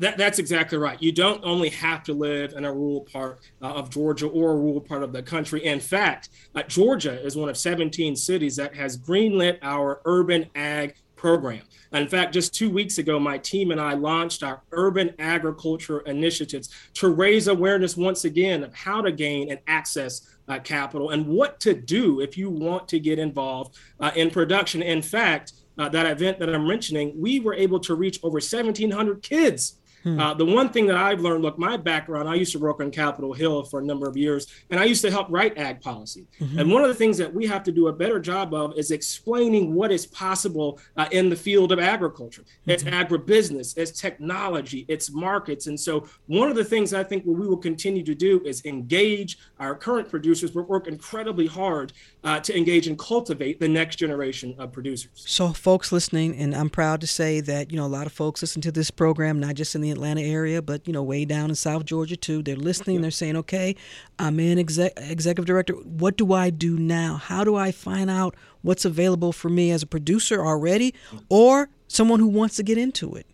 [0.00, 1.02] That, that's exactly right.
[1.02, 4.56] You don't only have to live in a rural part uh, of Georgia or a
[4.56, 5.64] rural part of the country.
[5.64, 10.94] In fact, uh, Georgia is one of 17 cities that has greenlit our urban ag
[11.16, 11.62] program.
[11.92, 16.68] In fact, just two weeks ago, my team and I launched our urban agriculture initiatives
[16.94, 21.60] to raise awareness once again of how to gain and access uh, capital and what
[21.60, 24.82] to do if you want to get involved uh, in production.
[24.82, 29.22] In fact, uh, that event that I'm mentioning, we were able to reach over 1,700
[29.22, 30.18] kids Hmm.
[30.18, 32.90] Uh, the one thing that I've learned, look, my background, I used to work on
[32.90, 36.26] Capitol Hill for a number of years, and I used to help write ag policy.
[36.40, 36.58] Mm-hmm.
[36.58, 38.90] And one of the things that we have to do a better job of is
[38.90, 42.42] explaining what is possible uh, in the field of agriculture.
[42.42, 42.70] Mm-hmm.
[42.70, 45.66] It's agribusiness, it's technology, it's markets.
[45.66, 49.38] And so, one of the things I think we will continue to do is engage
[49.60, 51.92] our current producers, but work incredibly hard
[52.24, 55.10] uh, to engage and cultivate the next generation of producers.
[55.14, 58.42] So, folks listening, and I'm proud to say that, you know, a lot of folks
[58.42, 61.50] listen to this program, not just in the Atlanta area, but you know, way down
[61.50, 62.42] in South Georgia too.
[62.42, 63.00] They're listening.
[63.00, 63.76] They're saying, "Okay,
[64.18, 65.74] I'm in exec- executive director.
[65.74, 67.16] What do I do now?
[67.16, 70.94] How do I find out what's available for me as a producer already,
[71.28, 73.26] or someone who wants to get into it?"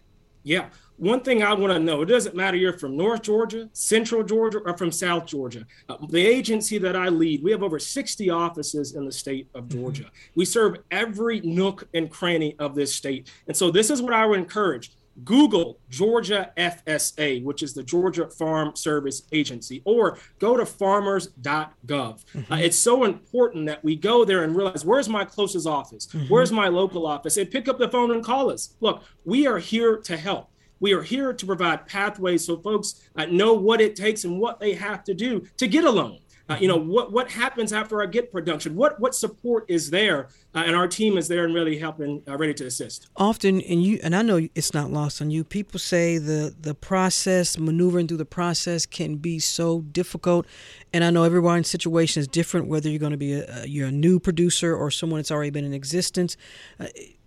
[0.42, 0.66] Yeah.
[0.99, 4.59] One thing I want to know, it doesn't matter you're from North Georgia, Central Georgia,
[4.59, 5.64] or from South Georgia.
[5.88, 9.64] Uh, the agency that I lead, we have over 60 offices in the state of
[9.64, 9.79] mm-hmm.
[9.79, 10.11] Georgia.
[10.35, 13.31] We serve every nook and cranny of this state.
[13.47, 14.90] And so this is what I would encourage.
[15.25, 21.75] Google Georgia FSA, which is the Georgia Farm Service Agency, or go to farmers.gov.
[21.85, 22.53] Mm-hmm.
[22.53, 26.07] Uh, it's so important that we go there and realize where's my closest office?
[26.07, 26.27] Mm-hmm.
[26.27, 27.37] Where's my local office?
[27.37, 28.77] And pick up the phone and call us.
[28.81, 30.51] Look, we are here to help.
[30.81, 34.61] We are here to provide pathways so folks uh, know what it takes and what
[34.61, 36.19] they have to do to get a loan.
[36.49, 38.75] Uh, you know what what happens after I get production?
[38.75, 40.29] What what support is there?
[40.55, 43.09] Uh, and our team is there and really helping, uh, ready to assist.
[43.17, 45.45] Often, and you and I know it's not lost on you.
[45.45, 50.47] People say the the process, maneuvering through the process, can be so difficult.
[50.93, 52.69] And I know everyone's situation is different.
[52.69, 55.65] Whether you're going to be a, you're a new producer or someone that's already been
[55.65, 56.37] in existence.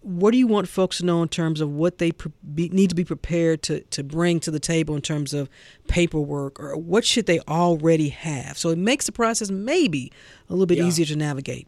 [0.02, 2.90] What do you want folks to know in terms of what they pre- be, need
[2.90, 5.50] to be prepared to, to bring to the table in terms of
[5.88, 8.58] paperwork or what should they already have?
[8.58, 10.12] So it makes the process maybe
[10.50, 10.86] a little bit yeah.
[10.86, 11.68] easier to navigate.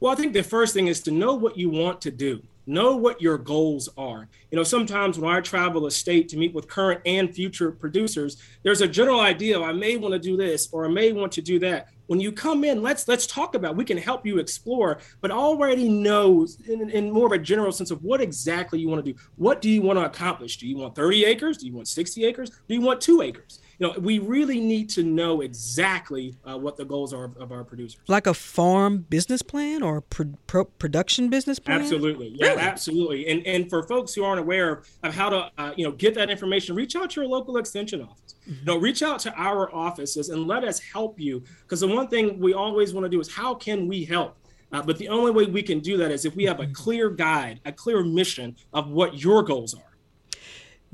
[0.00, 2.96] Well i think the first thing is to know what you want to do know
[2.96, 4.28] what your goals are.
[4.50, 8.42] You know sometimes when i travel a state to meet with current and future producers
[8.62, 11.42] there's a general idea i may want to do this or i may want to
[11.42, 11.88] do that.
[12.06, 15.88] When you come in let's let's talk about we can help you explore but already
[15.88, 19.18] knows in, in more of a general sense of what exactly you want to do.
[19.36, 20.58] What do you want to accomplish?
[20.58, 21.58] Do you want 30 acres?
[21.58, 22.50] Do you want 60 acres?
[22.50, 26.76] Do you want two acres you know, we really need to know exactly uh, what
[26.76, 28.00] the goals are of, of, our producers.
[28.06, 31.80] Like a farm business plan or pro- pro- production business plan.
[31.80, 32.60] Absolutely, yeah, really?
[32.60, 33.28] absolutely.
[33.28, 36.30] And and for folks who aren't aware of how to, uh, you know, get that
[36.30, 38.34] information, reach out to your local extension office.
[38.48, 38.60] Mm-hmm.
[38.60, 41.42] You know, reach out to our offices and let us help you.
[41.62, 44.36] Because the one thing we always want to do is how can we help?
[44.72, 46.72] Uh, but the only way we can do that is if we have a mm-hmm.
[46.72, 49.93] clear guide, a clear mission of what your goals are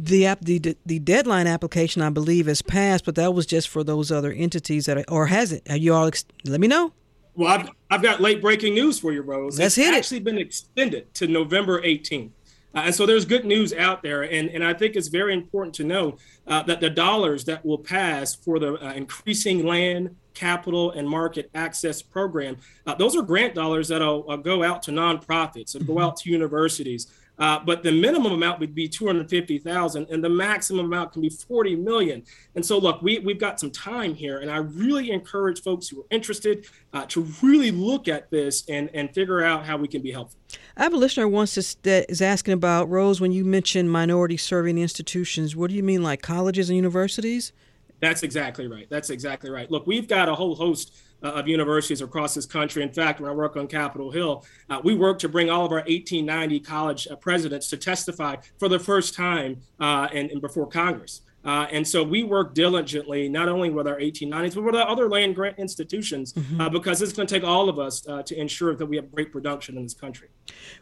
[0.05, 3.85] the app the the deadline application I believe has passed, but that was just for
[3.85, 5.69] those other entities that are, or has it?
[5.71, 6.07] Are you all?
[6.07, 6.93] Ex- let me know.
[7.35, 9.59] Well, I've, I've got late breaking news for you, Rose.
[9.59, 10.25] Let's it's hit actually it.
[10.25, 12.31] been extended to November 18th.
[12.75, 14.23] Uh, and so there's good news out there.
[14.23, 17.79] And, and I think it's very important to know uh, that the dollars that will
[17.79, 23.55] pass for the uh, increasing land, capital, and market access program, uh, those are grant
[23.55, 26.05] dollars that'll uh, go out to nonprofits, that'll go mm-hmm.
[26.05, 31.12] out to universities, uh, but the minimum amount would be 250,000 and the maximum amount
[31.12, 32.22] can be 40 million.
[32.55, 36.03] And so look, we, we've got some time here and I really encourage folks who
[36.03, 40.03] are interested uh, to really look at this and, and figure out how we can
[40.03, 40.38] be helpful.
[40.76, 44.37] I have a listener wants once that is asking about, Rose, when you mentioned minority
[44.37, 47.53] serving institutions, what do you mean like colleges and universities?
[48.00, 48.87] That's exactly right.
[48.88, 49.70] That's exactly right.
[49.70, 52.83] Look, we've got a whole host uh, of universities across this country.
[52.83, 55.73] In fact, when I work on Capitol Hill, uh, we work to bring all of
[55.73, 60.67] our 1890 college uh, presidents to testify for the first time uh, and, and before
[60.67, 61.23] Congress.
[61.43, 65.09] Uh, and so we work diligently, not only with our 1890s, but with our other
[65.09, 66.61] land grant institutions, mm-hmm.
[66.61, 69.11] uh, because it's going to take all of us uh, to ensure that we have
[69.11, 70.29] great production in this country.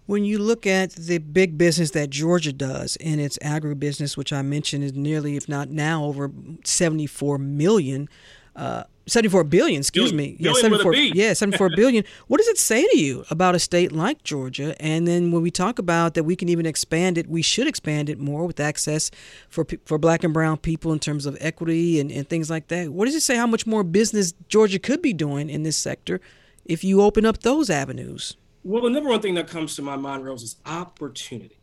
[0.07, 4.43] When you look at the big business that Georgia does in its agribusiness, which I
[4.43, 6.31] mentioned is nearly, if not now, over
[6.65, 8.09] 74 million.
[8.59, 10.33] Uh, 74 billion, excuse billion.
[10.33, 10.37] me.
[10.39, 12.05] Yeah, 74, yeah, 74 billion.
[12.27, 14.75] What does it say to you about a state like Georgia?
[14.83, 18.11] And then when we talk about that we can even expand it, we should expand
[18.11, 19.11] it more with access
[19.49, 22.91] for for black and brown people in terms of equity and, and things like that.
[22.91, 26.21] What does it say how much more business Georgia could be doing in this sector
[26.65, 28.37] if you open up those avenues?
[28.65, 31.58] Well, the number one thing that comes to my mind, Rose, is opportunity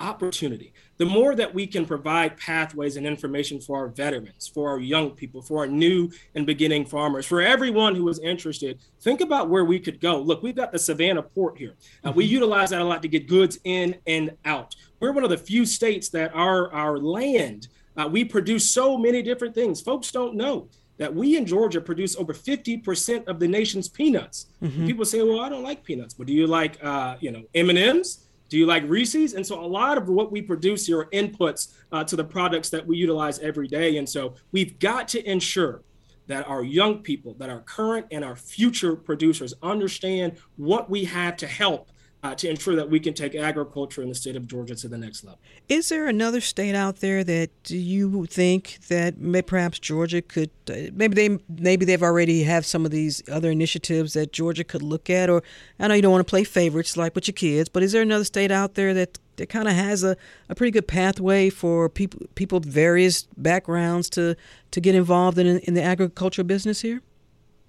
[0.00, 0.72] opportunity.
[0.96, 5.10] The more that we can provide pathways and information for our veterans, for our young
[5.10, 9.64] people, for our new and beginning farmers, for everyone who is interested, think about where
[9.64, 10.20] we could go.
[10.20, 11.74] Look, we've got the Savannah port here.
[12.04, 12.34] Uh, we mm-hmm.
[12.34, 14.74] utilize that a lot to get goods in and out.
[15.00, 19.22] We're one of the few states that our, our land, uh, we produce so many
[19.22, 19.80] different things.
[19.80, 24.46] Folks don't know that we in Georgia produce over 50% of the nation's peanuts.
[24.62, 24.86] Mm-hmm.
[24.86, 28.20] People say, well, I don't like peanuts, but do you like, uh, you know, M&Ms?
[28.54, 29.34] Do you like Reese's?
[29.34, 32.70] And so a lot of what we produce here are inputs uh, to the products
[32.70, 33.96] that we utilize every day.
[33.96, 35.82] And so we've got to ensure
[36.28, 41.36] that our young people, that our current and our future producers understand what we have
[41.38, 41.88] to help
[42.24, 44.96] uh, to ensure that we can take agriculture in the state of Georgia to the
[44.96, 45.38] next level.
[45.68, 50.90] Is there another state out there that you think that may, perhaps Georgia could uh,
[50.94, 55.10] maybe they maybe they've already have some of these other initiatives that Georgia could look
[55.10, 55.42] at or
[55.78, 58.00] I know you don't want to play favorites like with your kids, but is there
[58.00, 60.16] another state out there that that kind of has a,
[60.48, 64.34] a pretty good pathway for people people of various backgrounds to
[64.70, 67.02] to get involved in in the agricultural business here?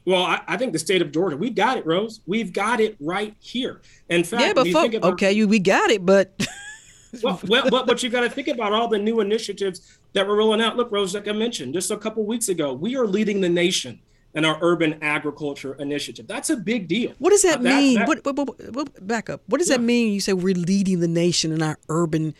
[0.06, 2.22] Well, I, I, think the state of Georgia, we've got it, Rose.
[2.28, 3.82] We've got it right here.
[4.10, 6.48] In fact, yeah, but folk, about, okay, you we got it, but
[7.24, 10.38] well, well, but, but you got to think about all the new initiatives that we're
[10.38, 10.78] rolling out.
[10.78, 14.00] Look, Rose, like I mentioned just a couple weeks ago, we are leading the nation
[14.36, 16.28] in our urban agriculture initiative.
[16.28, 17.14] That's a big deal.
[17.20, 18.00] What does that uh, mean?
[18.00, 19.42] That, what, what, what, back up.
[19.48, 19.78] What does yeah.
[19.78, 20.14] that mean?
[20.14, 22.36] You say we're leading the nation in our urban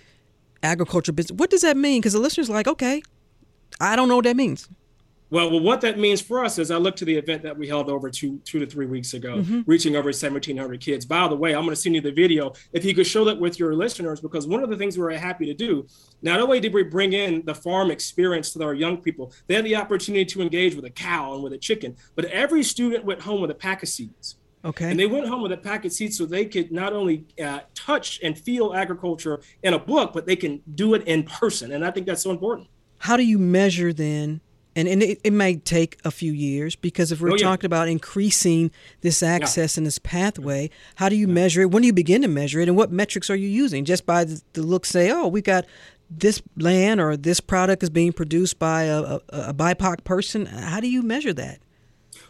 [0.62, 1.38] agriculture business.
[1.38, 2.02] What does that mean?
[2.02, 3.02] Because the listeners like, okay,
[3.80, 4.70] I don't know what that means.
[5.32, 7.68] Well, well, what that means for us is I look to the event that we
[7.68, 9.62] held over two, two to three weeks ago, mm-hmm.
[9.66, 11.06] reaching over 1,700 kids.
[11.06, 13.40] By the way, I'm going to send you the video if you could show that
[13.40, 15.88] with your listeners, because one of the things we were happy to do,
[16.22, 19.66] not only did we bring in the farm experience to our young people, they had
[19.66, 23.22] the opportunity to engage with a cow and with a chicken, but every student went
[23.22, 24.38] home with a pack of seeds.
[24.64, 24.90] Okay.
[24.90, 27.60] And they went home with a pack of seeds so they could not only uh,
[27.76, 31.72] touch and feel agriculture in a book, but they can do it in person.
[31.72, 32.68] And I think that's so important.
[32.98, 34.42] How do you measure then
[34.76, 37.46] and, and it, it, may take a few years because if we're oh, yeah.
[37.46, 38.72] talking about increasing
[39.02, 39.80] this access yeah.
[39.80, 41.34] and this pathway, how do you yeah.
[41.34, 41.72] measure it?
[41.72, 42.68] When do you begin to measure it?
[42.68, 43.86] And what metrics are you using?
[43.86, 45.66] Just by the, the look, say, oh, we got
[46.10, 50.46] this land or this product is being produced by a, a, a BIPOC person.
[50.46, 51.60] How do you measure that?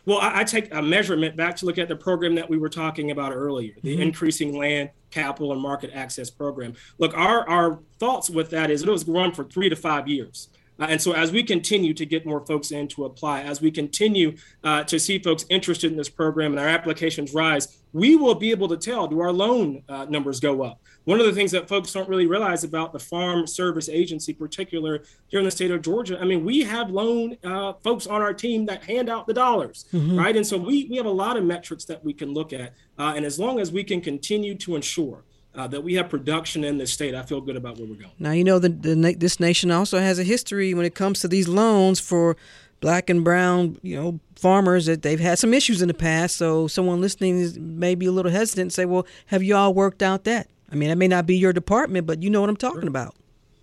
[0.05, 2.69] Well, I, I, take a measurement back to look at the program that we were
[2.69, 4.03] talking about earlier, the mm-hmm.
[4.03, 6.75] increasing land capital and market access program.
[6.99, 10.49] Look, our, our thoughts with that is it was run for three to five years.
[10.79, 13.71] Uh, and so, as we continue to get more folks in to apply, as we
[13.71, 18.35] continue uh, to see folks interested in this program and our applications rise, we will
[18.35, 20.81] be able to tell do our loan uh, numbers go up?
[21.05, 25.03] One of the things that folks don't really realize about the Farm Service Agency, particular
[25.27, 28.33] here in the state of Georgia, I mean, we have loan uh, folks on our
[28.33, 30.17] team that hand out the dollars, mm-hmm.
[30.17, 30.35] right?
[30.35, 32.73] And so, we, we have a lot of metrics that we can look at.
[32.97, 35.23] Uh, and as long as we can continue to ensure
[35.55, 38.11] uh, that we have production in this state, I feel good about where we're going.
[38.19, 41.27] Now, you know, the, the, this nation also has a history when it comes to
[41.27, 42.35] these loans for
[42.81, 46.35] black and brown, you know, farmers that they've had some issues in the past.
[46.35, 50.03] So someone listening is maybe a little hesitant and say, well, have you all worked
[50.03, 50.47] out that?
[50.71, 52.89] I mean, it may not be your department, but you know what I'm talking sure.
[52.89, 53.15] about.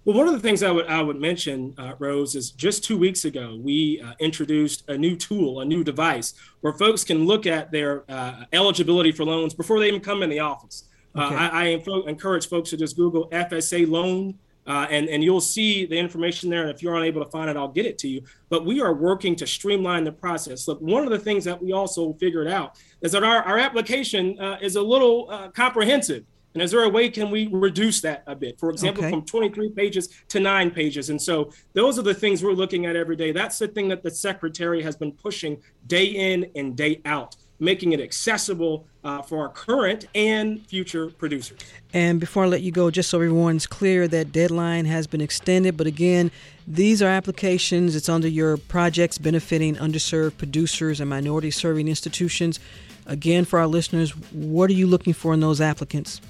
[0.05, 2.99] Well, one of the things I would I would mention, uh, Rose, is just two
[2.99, 7.47] weeks ago we uh, introduced a new tool, a new device where folks can look
[7.47, 10.85] at their uh, eligibility for loans before they even come in the office.
[11.15, 11.35] Uh, okay.
[11.35, 11.63] Uh, I,
[12.07, 14.39] I, encourage folks to just Google FSA loan.
[14.65, 16.63] Uh, and, and you'll see the information there.
[16.63, 18.23] And if you're unable to find it, I'll get it to you.
[18.49, 20.69] But we are working to streamline the process.
[20.69, 24.39] Look, one of the things that we also figured out is that our, our application
[24.39, 26.25] uh, is a little uh, comprehensive.
[26.55, 28.59] And is there a way can we reduce that a bit?
[28.61, 29.11] For example, okay.
[29.11, 31.11] from 23 pages to nine pages.
[31.11, 33.33] And so those are the things we're looking at every day.
[33.33, 37.93] That's the thing that the secretary has been pushing day in and day out making
[37.93, 41.61] it accessible uh, for our current and future producers.
[41.95, 45.77] And before I let you go, just so everyone's clear, that deadline has been extended.
[45.77, 46.33] But again,
[46.67, 47.95] these are applications.
[47.95, 52.59] It's under your projects benefiting underserved producers and minority serving institutions.
[53.07, 56.21] Again, for our listeners, what are you looking for in those applicants?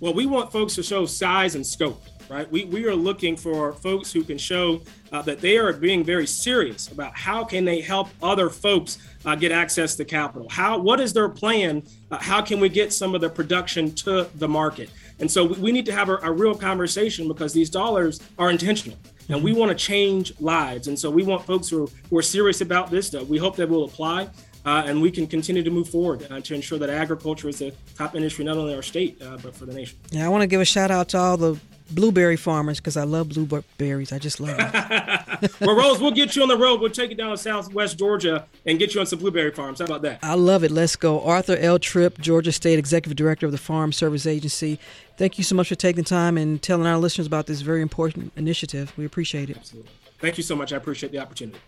[0.00, 2.50] Well, we want folks to show size and scope right?
[2.50, 4.80] We, we are looking for folks who can show
[5.12, 9.34] uh, that they are being very serious about how can they help other folks uh,
[9.34, 10.48] get access to capital.
[10.48, 11.82] How what is their plan?
[12.10, 14.90] Uh, how can we get some of the production to the market?
[15.18, 18.98] And so we need to have a, a real conversation because these dollars are intentional
[19.28, 20.88] and we want to change lives.
[20.88, 23.26] And so we want folks who are, who are serious about this stuff.
[23.26, 24.28] We hope that will apply.
[24.66, 27.72] Uh, and we can continue to move forward uh, to ensure that agriculture is the
[27.96, 29.96] top industry not only in our state uh, but for the nation.
[30.10, 31.58] Yeah, I want to give a shout out to all the
[31.90, 34.12] blueberry farmers because I love blueberries.
[34.12, 35.50] I just love them.
[35.60, 36.80] well, Rose, we'll get you on the road.
[36.80, 39.78] We'll take you down to Southwest Georgia and get you on some blueberry farms.
[39.78, 40.18] How about that?
[40.22, 40.72] I love it.
[40.72, 41.20] Let's go.
[41.20, 41.78] Arthur L.
[41.78, 44.80] Tripp, Georgia State Executive Director of the Farm Service Agency.
[45.16, 47.82] Thank you so much for taking the time and telling our listeners about this very
[47.82, 48.92] important initiative.
[48.96, 49.56] We appreciate it.
[49.56, 49.90] Absolutely.
[50.18, 50.72] Thank you so much.
[50.72, 51.58] I appreciate the opportunity.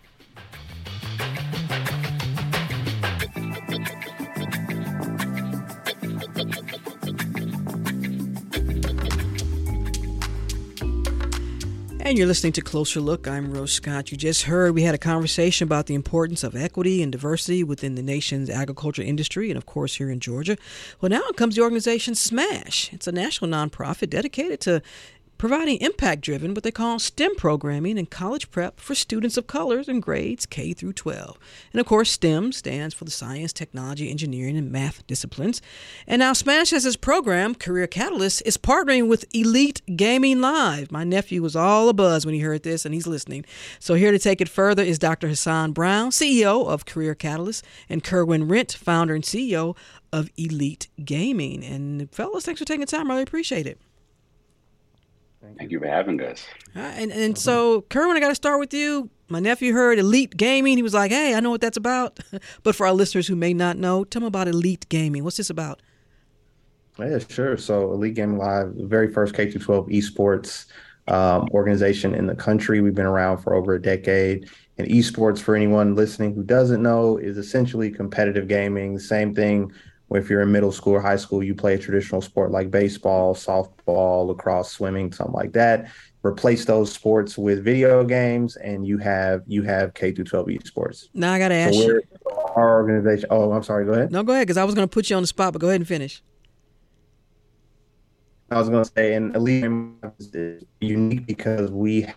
[12.09, 13.27] And you're listening to Closer Look.
[13.27, 14.11] I'm Rose Scott.
[14.11, 17.93] You just heard we had a conversation about the importance of equity and diversity within
[17.93, 20.57] the nation's agriculture industry, and of course here in Georgia.
[20.99, 22.91] Well, now comes the organization SMASH.
[22.93, 24.81] It's a national nonprofit dedicated to
[25.39, 29.87] providing impact driven, what they call STEM programming and college prep for students of colors
[29.87, 31.39] in grades K through 12.
[31.71, 35.61] And of course, STEM stands for the science, technology, engineering, and math disciplines.
[36.05, 40.91] And now Smash has its program, Career Catalyst, is partnering with Elite Gaming Live.
[40.91, 43.45] My nephew was all abuzz when he heard this, and he's listening.
[43.79, 45.29] So here to take it further is Dr.
[45.29, 49.77] Hassan Brown, CEO of Career Catalyst, and Kerwin Rent, founder and CEO
[50.11, 51.63] of Elite Gaming.
[51.63, 53.09] And fellas, thanks for taking time.
[53.09, 53.79] I really appreciate it.
[55.57, 56.45] Thank you for having us.
[56.75, 59.09] Uh, and and so, Kerwin, I got to start with you.
[59.27, 60.77] My nephew heard Elite Gaming.
[60.77, 62.19] He was like, "Hey, I know what that's about."
[62.63, 65.23] but for our listeners who may not know, tell them about Elite Gaming.
[65.23, 65.81] What's this about?
[66.97, 67.57] Yeah, sure.
[67.57, 70.65] So, Elite Gaming Live, the very first K through 12 esports
[71.09, 72.81] um, organization in the country.
[72.81, 74.49] We've been around for over a decade.
[74.77, 78.93] And esports, for anyone listening who doesn't know, is essentially competitive gaming.
[78.93, 79.71] The same thing
[80.17, 83.35] if you're in middle school or high school, you play a traditional sport like baseball,
[83.35, 85.91] softball, lacrosse, swimming, something like that.
[86.23, 91.05] Replace those sports with video games, and you have you have K through 12 esports.
[91.13, 92.01] Now I got to ask so you.
[92.55, 93.27] Our organization.
[93.29, 93.85] Oh, I'm sorry.
[93.85, 94.11] Go ahead.
[94.11, 95.67] No, go ahead, because I was going to put you on the spot, but go
[95.67, 96.21] ahead and finish.
[98.51, 99.65] I was going to say, and Elite
[100.33, 102.07] is unique because we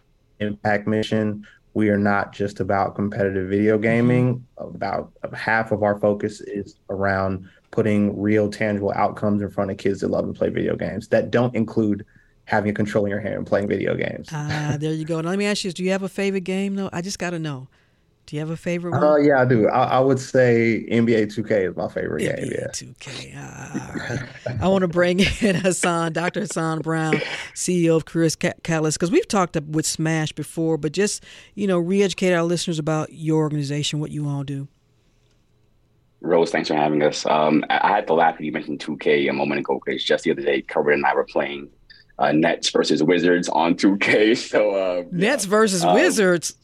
[0.40, 1.46] impact mission.
[1.74, 4.44] We are not just about competitive video gaming.
[4.58, 4.74] Mm-hmm.
[4.74, 10.00] About half of our focus is around putting real tangible outcomes in front of kids
[10.00, 12.06] that love to play video games that don't include
[12.44, 14.28] having a control in your hand and playing video games.
[14.30, 15.20] Ah, there you go.
[15.20, 16.76] Now, let me ask you: Do you have a favorite game?
[16.76, 16.90] though?
[16.92, 17.68] I just got to know.
[18.26, 19.02] Do you have a favorite one?
[19.02, 19.68] Oh uh, yeah, I do.
[19.68, 22.52] I, I, would say NBA 2K is my favorite NBA game.
[22.52, 23.34] Yeah, 2K.
[23.36, 24.28] Ah,
[24.60, 26.40] I want to bring in Hassan, Dr.
[26.40, 27.14] Hassan Brown,
[27.54, 28.30] CEO of Career
[28.62, 33.12] Catalyst, because we've talked with Smash before, but just you know, re-educate our listeners about
[33.12, 34.68] your organization, what you all do.
[36.22, 37.26] Rose, thanks for having us.
[37.26, 40.30] Um, I had to laugh when you mentioned 2K a moment ago because just the
[40.30, 41.68] other day, Corbett and I were playing
[42.18, 44.36] uh, Nets versus Wizards on 2K.
[44.52, 46.54] So uh, Nets versus um, Wizards.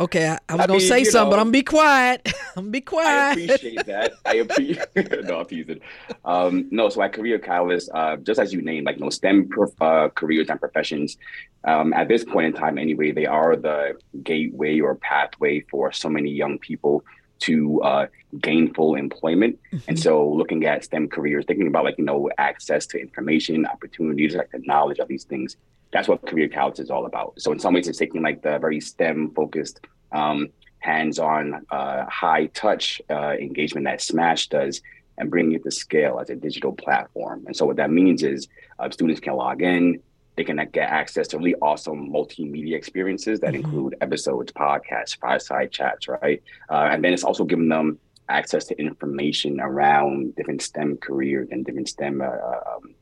[0.00, 2.32] Okay, I, I was I gonna mean, say something, know, but I'm gonna be quiet.
[2.56, 3.38] I'm gonna be quiet.
[3.38, 4.12] I appreciate that.
[4.24, 5.24] I appreciate.
[5.24, 5.80] no, I'm teasing.
[6.24, 9.50] Um, no, so at Career Catalyst, uh, just as you named, like you know, STEM
[9.80, 11.18] uh, careers and professions.
[11.64, 16.08] Um, at this point in time, anyway, they are the gateway or pathway for so
[16.08, 17.04] many young people
[17.48, 18.06] to uh,
[18.40, 19.58] gainful employment.
[19.58, 19.88] Mm-hmm.
[19.88, 24.34] And so looking at STEM careers, thinking about like, you know, access to information, opportunities,
[24.34, 25.56] like the knowledge of these things.
[25.92, 27.28] That's what Career Catalyst is all about.
[27.38, 29.76] So in some ways, it's taking like the very STEM focused,
[30.10, 34.80] um, hands-on, uh, high touch uh, engagement that Smash does
[35.18, 37.44] and bringing it to scale as a digital platform.
[37.46, 40.00] And so what that means is uh, students can log in,
[40.36, 43.64] they can get access to really awesome multimedia experiences that mm-hmm.
[43.64, 46.42] include episodes, podcasts, fireside chats, right?
[46.70, 51.66] Uh, and then it's also giving them access to information around different STEM careers and
[51.66, 52.94] different STEM uh, um,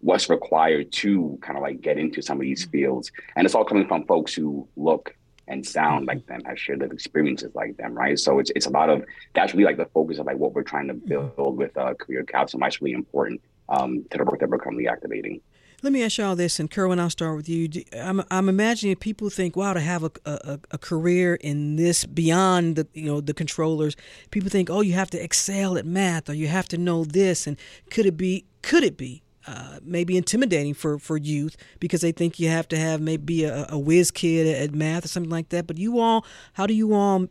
[0.00, 2.72] what's required to kind of like get into some of these mm-hmm.
[2.72, 3.12] fields.
[3.36, 5.14] And it's all coming from folks who look
[5.46, 6.18] and sound mm-hmm.
[6.18, 8.18] like them, have shared lived experiences like them, right?
[8.18, 10.62] So it's it's a lot of that's really like the focus of like what we're
[10.62, 11.34] trying to mm-hmm.
[11.36, 14.48] build with uh, career caps and why it's really important um, to the work that
[14.48, 15.40] we're currently activating.
[15.80, 17.68] Let me ask y'all this, and Kerwin, I'll start with you.
[17.96, 22.74] I'm, I'm imagining people think, wow, to have a, a, a career in this beyond
[22.74, 23.94] the you know the controllers,
[24.32, 27.46] people think, oh, you have to excel at math or you have to know this,
[27.46, 27.56] and
[27.90, 32.38] could it be could it be uh, maybe intimidating for, for youth because they think
[32.38, 35.66] you have to have maybe a, a whiz kid at math or something like that.
[35.66, 37.28] But you all, how do you all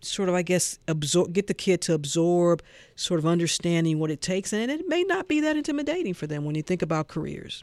[0.00, 2.62] sort of, I guess, absorb, get the kid to absorb
[2.96, 4.52] sort of understanding what it takes?
[4.52, 7.62] And it may not be that intimidating for them when you think about careers.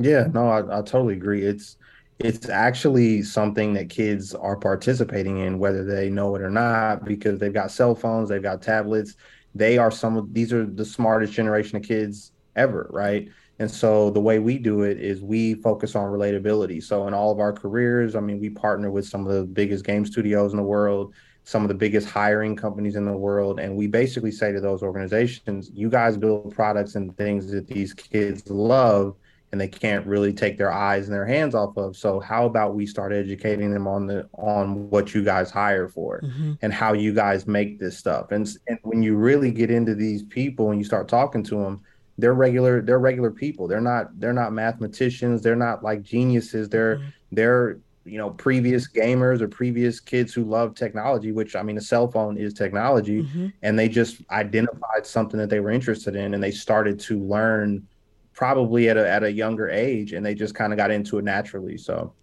[0.00, 1.42] Yeah, no, I, I totally agree.
[1.42, 1.76] It's
[2.18, 7.38] it's actually something that kids are participating in, whether they know it or not, because
[7.38, 9.16] they've got cell phones, they've got tablets.
[9.54, 13.28] They are some of these are the smartest generation of kids ever, right?
[13.58, 16.82] And so the way we do it is we focus on relatability.
[16.82, 19.84] So in all of our careers, I mean, we partner with some of the biggest
[19.84, 23.76] game studios in the world, some of the biggest hiring companies in the world, and
[23.76, 28.48] we basically say to those organizations, you guys build products and things that these kids
[28.48, 29.16] love
[29.52, 31.96] and they can't really take their eyes and their hands off of.
[31.96, 36.20] So how about we start educating them on the on what you guys hire for
[36.20, 36.52] mm-hmm.
[36.62, 38.30] and how you guys make this stuff.
[38.30, 41.80] And and when you really get into these people and you start talking to them,
[42.16, 43.66] they're regular they're regular people.
[43.66, 46.68] They're not they're not mathematicians, they're not like geniuses.
[46.68, 47.08] They're mm-hmm.
[47.32, 51.82] they're you know previous gamers or previous kids who love technology which i mean a
[51.82, 53.48] cell phone is technology mm-hmm.
[53.62, 57.86] and they just identified something that they were interested in and they started to learn
[58.40, 61.24] probably at a at a younger age, and they just kind of got into it
[61.24, 61.76] naturally.
[61.76, 62.14] So,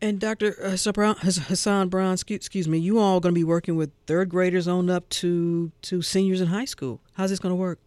[0.00, 0.52] And Dr.
[0.52, 4.88] Hassan Brown, excuse me, you all are going to be working with third graders on
[4.88, 7.02] up to to seniors in high school.
[7.12, 7.78] How's this going to work?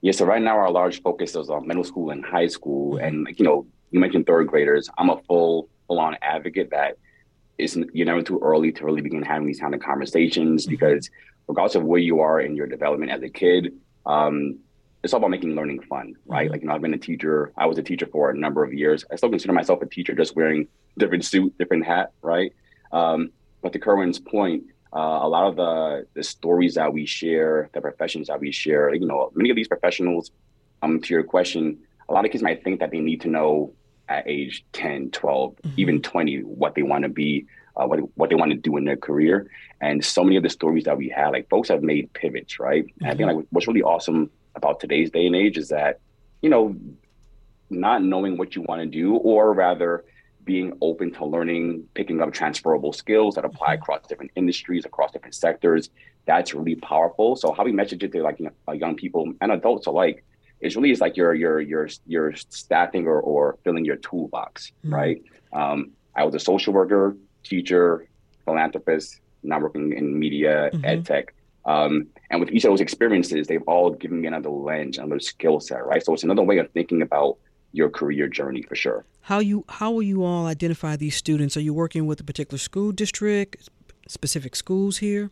[0.00, 3.28] Yeah, so right now our large focus is on middle school and high school, and
[3.38, 4.90] you know, you mentioned third graders.
[4.98, 6.98] I'm a full full on advocate that
[7.58, 10.72] it's you're never too early to really begin having these kind of conversations mm-hmm.
[10.72, 11.08] because
[11.46, 13.72] regardless of where you are in your development as a kid,
[14.04, 14.58] um,
[15.04, 16.46] it's all about making learning fun, right?
[16.46, 16.52] Mm-hmm.
[16.52, 17.52] Like, you know, I've been a teacher.
[17.58, 19.04] I was a teacher for a number of years.
[19.12, 22.54] I still consider myself a teacher, just wearing different suit, different hat, right?
[22.90, 23.30] Um,
[23.60, 27.82] but to Kerwin's point, uh, a lot of the the stories that we share, the
[27.82, 30.30] professions that we share, you know, many of these professionals,
[30.82, 31.78] um, to your question,
[32.08, 33.74] a lot of kids might think that they need to know
[34.08, 35.70] at age 10, 12, mm-hmm.
[35.76, 37.46] even 20 what they want to be,
[37.76, 39.50] uh, what, what they want to do in their career.
[39.80, 42.84] And so many of the stories that we have, like folks have made pivots, right?
[42.84, 43.04] Mm-hmm.
[43.04, 46.00] And I think like what's really awesome about today's day and age is that,
[46.42, 46.76] you know,
[47.70, 50.04] not knowing what you want to do, or rather
[50.44, 53.82] being open to learning, picking up transferable skills that apply mm-hmm.
[53.82, 55.90] across different industries, across different sectors,
[56.26, 57.36] that's really powerful.
[57.36, 60.24] So how we message it to like you know, young people and adults alike
[60.60, 64.94] is really is like your your your your staffing or, or filling your toolbox, mm-hmm.
[64.94, 65.22] right?
[65.52, 68.06] Um, I was a social worker, teacher,
[68.44, 70.84] philanthropist, now working in media, mm-hmm.
[70.84, 71.34] ed tech.
[71.66, 75.60] Um, and with each of those experiences, they've all given me another lens, another skill
[75.60, 76.04] set, right?
[76.04, 77.38] So it's another way of thinking about
[77.72, 79.04] your career journey for sure.
[79.22, 81.56] How you how will you all identify these students?
[81.56, 83.68] Are you working with a particular school district,
[84.06, 85.30] specific schools here?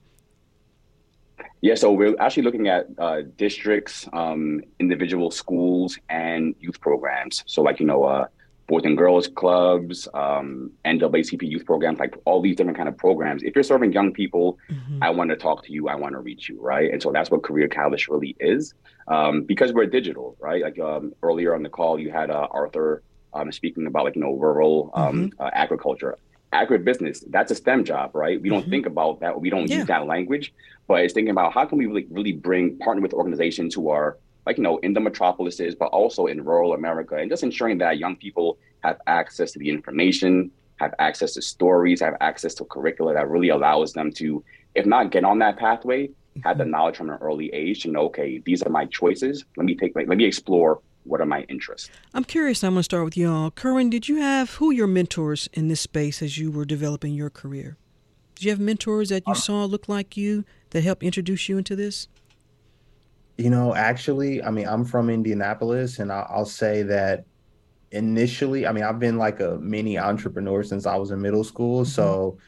[1.61, 7.45] Yeah, so we're actually looking at uh, districts, um, individual schools, and youth programs.
[7.47, 8.27] So, like you know, uh,
[8.67, 13.43] boys and girls clubs, um, NAACP youth programs, like all these different kind of programs.
[13.43, 15.03] If you're serving young people, mm-hmm.
[15.03, 15.89] I want to talk to you.
[15.89, 16.91] I want to reach you, right?
[16.91, 18.75] And so that's what Career Catalyst really is,
[19.09, 20.63] um, because we're digital, right?
[20.63, 23.03] Like um, earlier on the call, you had uh, Arthur
[23.35, 25.43] um, speaking about like you know rural um, mm-hmm.
[25.43, 26.17] uh, agriculture.
[26.53, 28.41] Agribusiness, that's a STEM job, right?
[28.41, 28.71] We don't mm-hmm.
[28.71, 29.41] think about that.
[29.41, 29.79] We don't yeah.
[29.79, 30.53] use that language,
[30.87, 34.19] but it's thinking about how can we really, really bring partner with organizations who are
[34.47, 37.99] like you know in the metropolises but also in rural america and just ensuring that
[37.99, 43.15] young people have access to the information have access to stories have access to curricula
[43.15, 44.43] that really allows them to
[44.75, 46.09] if not get on that pathway
[46.45, 46.71] have the mm-hmm.
[46.71, 49.45] knowledge from an early age to know okay these are my choices.
[49.57, 51.91] Let me take let me explore what are my interests.
[52.15, 53.51] I'm curious i'm going to start with y'all.
[53.51, 57.31] Kerwin did you have who your mentors in this space as you were developing your
[57.31, 57.77] career?
[58.35, 61.59] Did you have mentors that you um, saw look like you that helped introduce you
[61.59, 62.09] into this
[63.39, 67.25] you know, actually, I mean, I'm from Indianapolis, and I'll, I'll say that
[67.91, 71.83] initially, I mean, I've been like a mini entrepreneur since I was in middle school.
[71.83, 71.91] Mm-hmm.
[71.91, 72.39] So,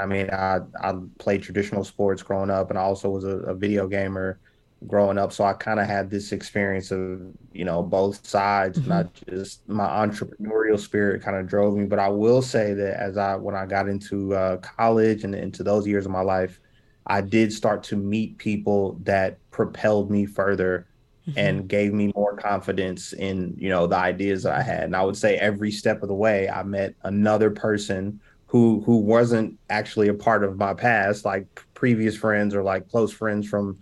[0.00, 3.54] I mean, I I played traditional sports growing up, and I also was a, a
[3.54, 4.38] video gamer
[4.86, 5.32] growing up.
[5.32, 7.20] So I kind of had this experience of
[7.52, 8.90] you know both sides, mm-hmm.
[8.90, 11.86] not just my entrepreneurial spirit kind of drove me.
[11.86, 15.62] But I will say that as I when I got into uh, college and into
[15.62, 16.60] those years of my life,
[17.06, 20.86] I did start to meet people that propelled me further
[21.28, 21.38] mm-hmm.
[21.38, 24.84] and gave me more confidence in, you know, the ideas that I had.
[24.84, 28.98] And I would say every step of the way I met another person who who
[28.98, 33.78] wasn't actually a part of my past, like previous friends or like close friends from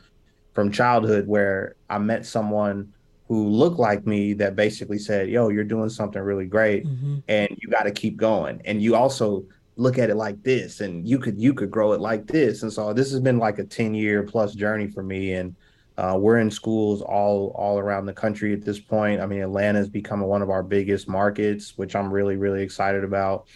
[0.55, 2.93] from childhood where I met someone
[3.29, 7.18] who looked like me that basically said, "Yo, you're doing something really great mm-hmm.
[7.29, 9.45] and you got to keep going." And you also
[9.77, 12.62] look at it like this and you could you could grow it like this.
[12.62, 15.55] And so this has been like a 10 year plus journey for me and
[15.99, 19.20] uh, we're in schools all all around the country at this point.
[19.20, 23.05] I mean atlanta has become one of our biggest markets which i'm really really excited
[23.05, 23.47] about.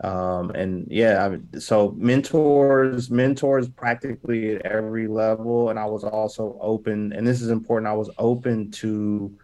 [0.00, 5.70] Um, and yeah I mean, so mentors mentors practically at every level.
[5.70, 9.36] And i was also open and this is important i was open to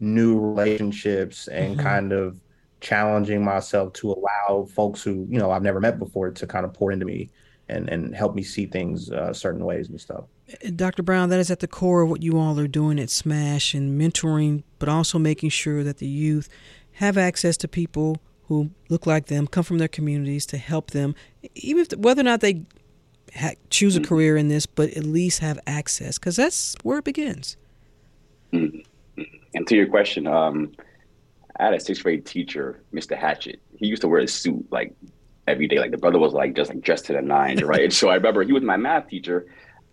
[0.00, 1.86] new relationships and mm-hmm.
[1.86, 2.36] kind of
[2.82, 6.74] challenging myself to allow folks who you know I've never met before to kind of
[6.74, 7.30] pour into me
[7.68, 10.24] and and help me see things uh, certain ways and stuff.
[10.76, 11.02] Dr.
[11.02, 13.98] Brown, that is at the core of what you all are doing at Smash and
[13.98, 16.48] mentoring, but also making sure that the youth
[16.94, 18.18] have access to people
[18.48, 21.14] who look like them, come from their communities to help them,
[21.54, 22.64] even if, whether or not they
[23.34, 24.08] ha- choose a mm-hmm.
[24.08, 27.56] career in this, but at least have access because that's where it begins.
[28.52, 29.22] Mm-hmm.
[29.54, 30.72] And to your question, um,
[31.58, 33.16] I had a sixth grade teacher, Mr.
[33.16, 33.60] Hatchet.
[33.76, 34.94] He used to wear a suit like
[35.46, 35.78] every day.
[35.78, 37.92] Like the brother was like just like dressed to the nines, right?
[37.92, 39.46] so I remember he was my math teacher.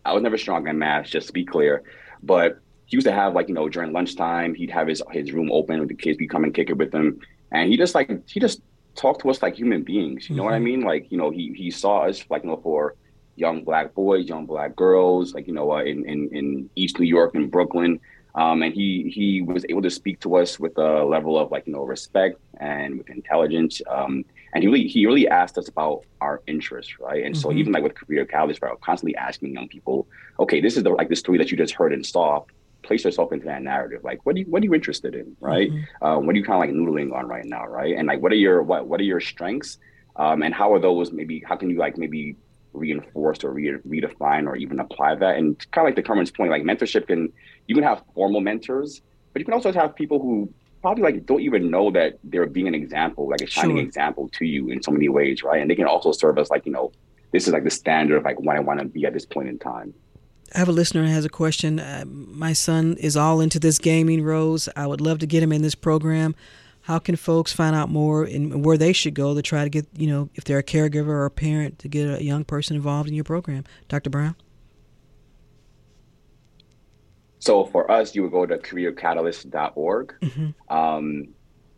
[0.06, 1.84] I was never strong in math, just to be clear.
[2.24, 5.52] But he used to have like, you know, during lunchtime, he'd have his his room
[5.52, 7.20] open with the kids be come and kick it with him.
[7.52, 8.62] And he just like he just
[8.96, 10.30] talked to us like human beings.
[10.30, 10.46] You know mm-hmm.
[10.46, 10.66] what I mm-hmm.
[10.66, 10.82] mean?
[10.82, 12.96] Like, you know, he he saw us like, you know, for
[13.36, 17.06] young black boys, young black girls, like, you know, uh, in, in, in East New
[17.06, 18.00] York and Brooklyn
[18.40, 21.68] Um, and he he was able to speak to us with a level of like
[21.68, 23.82] you know respect and with intelligence.
[23.90, 24.24] Um,
[24.54, 27.26] and he really he really asked us about our interests, right?
[27.26, 27.42] And mm-hmm.
[27.42, 30.08] so even like with career catalyst, we're constantly asking young people,
[30.40, 32.46] okay, this is the like the story that you just heard and saw.
[32.82, 34.06] Place yourself into that narrative.
[34.06, 35.70] Like, what do you what are you interested in, right?
[35.70, 36.06] Mm-hmm.
[36.06, 37.94] Um, what are you kind of like noodling on right now, right?
[37.98, 39.78] And like, what are your what what are your strengths?
[40.16, 41.44] Um, and how are those maybe?
[41.46, 42.38] How can you like maybe
[42.72, 45.36] reinforce or re- redefine or even apply that?
[45.36, 47.34] And kind of like the Kerwin's point, like mentorship can
[47.70, 49.02] you can have formal mentors,
[49.32, 50.52] but you can also have people who
[50.82, 53.86] probably like don't even know that they're being an example, like a shining sure.
[53.86, 55.62] example to you in so many ways, right?
[55.62, 56.92] And they can also serve as like, you know,
[57.32, 59.50] this is like the standard of like what I want to be at this point
[59.50, 59.94] in time.
[60.56, 61.80] I have a listener who has a question.
[61.80, 64.68] Uh, my son is all into this gaming, Rose.
[64.76, 66.34] I would love to get him in this program.
[66.82, 69.86] How can folks find out more and where they should go to try to get,
[69.96, 73.08] you know, if they're a caregiver or a parent, to get a young person involved
[73.08, 73.64] in your program?
[73.90, 74.10] Dr.
[74.10, 74.36] Brown?
[77.40, 80.16] So for us, you would go to careercatalyst.org.
[80.22, 80.74] Mm-hmm.
[80.76, 81.28] Um,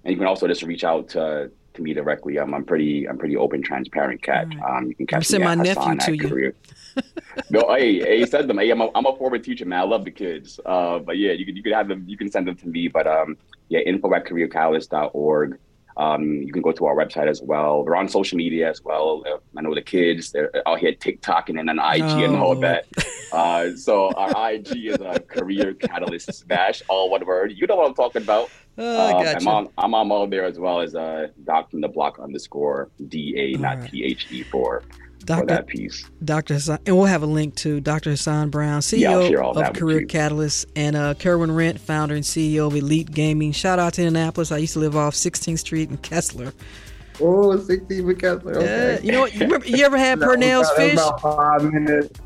[0.03, 2.39] and you can also just reach out to, to me directly.
[2.39, 4.47] Um, I'm pretty I'm pretty open, transparent cat.
[4.47, 4.77] Right.
[4.77, 6.29] Um, you can catch send me my nephew to you.
[6.29, 6.55] Career.
[7.49, 8.57] no, hey, hey, send them.
[8.57, 9.79] Hey, I'm a, I'm a former teacher, man.
[9.79, 10.59] I love the kids.
[10.65, 12.03] Uh, but yeah, you can you can have them.
[12.07, 12.87] You can send them to me.
[12.87, 13.37] But um,
[13.69, 15.59] yeah, info at careercatalyst.org.
[15.97, 17.83] Um, you can go to our website as well.
[17.83, 19.23] We're on social media as well.
[19.27, 22.55] Uh, I know the kids, they're out here TikTok and then on IG and all
[22.55, 22.85] that.
[23.31, 27.53] Uh, so our IG is a career catalyst smash, all one word.
[27.55, 28.49] You know what I'm talking about.
[28.77, 31.87] Oh, uh, I'm, on, I'm on all there as well as uh, Doc from the
[31.87, 34.83] block underscore D A, not T H E for
[35.25, 35.45] Dr.
[35.47, 36.09] that piece.
[36.23, 36.55] Dr.
[36.55, 38.11] Hassan, and we'll have a link to Dr.
[38.11, 42.75] Hassan Brown, CEO yeah, of Career Catalyst, and uh, Kerwin Rent, founder and CEO of
[42.75, 43.51] Elite Gaming.
[43.51, 44.51] Shout out to Indianapolis.
[44.51, 46.53] I used to live off 16th Street in Kessler.
[47.19, 48.57] Oh, 16th in Kessler.
[48.57, 48.99] Okay.
[49.03, 49.33] you know what?
[49.33, 50.93] You, remember, you ever had Purnell's fish?
[50.93, 52.19] About five minutes.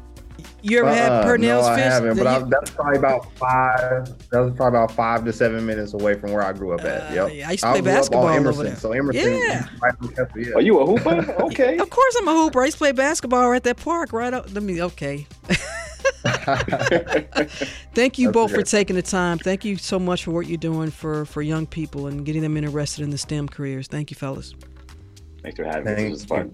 [0.62, 1.86] You ever uh, had Purnell's no, fish?
[1.86, 4.30] I haven't, but I, that's probably about five.
[4.30, 7.12] That was probably about five to seven minutes away from where I grew up at.
[7.12, 7.48] Uh, yep.
[7.48, 8.76] I used to play basketball Emerson, over there.
[8.76, 9.68] So Emerson, yeah.
[9.82, 10.56] Right Kessler, yeah.
[10.56, 11.36] Are you a hooper?
[11.46, 11.78] Okay.
[11.78, 12.62] of course, I'm a hooper.
[12.62, 14.12] I used to play basketball right at that park.
[14.12, 14.52] Right up.
[14.54, 14.82] Let me.
[14.82, 15.28] Okay.
[17.94, 18.66] Thank you That's both great.
[18.66, 19.38] for taking the time.
[19.38, 22.58] Thank you so much for what you're doing for for young people and getting them
[22.58, 23.88] interested in the STEM careers.
[23.88, 24.56] Thank you, fellas.
[25.44, 26.06] Thanks for having me.
[26.08, 26.54] It was fun.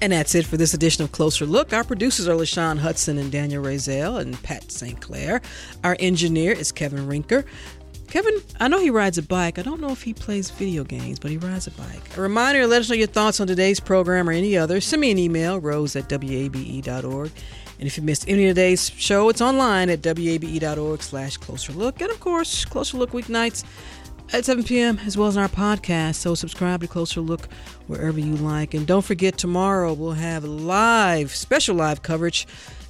[0.00, 1.72] And that's it for this edition of Closer Look.
[1.72, 5.00] Our producers are LaShawn Hudson and Daniel Razel and Pat St.
[5.00, 5.40] Clair.
[5.82, 7.44] Our engineer is Kevin Rinker.
[8.06, 9.58] Kevin, I know he rides a bike.
[9.58, 12.16] I don't know if he plays video games, but he rides a bike.
[12.16, 14.80] A reminder let us know your thoughts on today's program or any other.
[14.80, 17.30] Send me an email, rose at wabe.org.
[17.78, 22.00] And if you missed any of today's show, it's online at wabe.org slash closer look.
[22.00, 23.64] And of course, Closer Look weeknights
[24.32, 24.98] at 7 p.m.
[25.06, 26.16] as well as our podcast.
[26.16, 27.48] So subscribe to Closer Look
[27.86, 28.74] wherever you like.
[28.74, 32.46] And don't forget, tomorrow we'll have live, special live coverage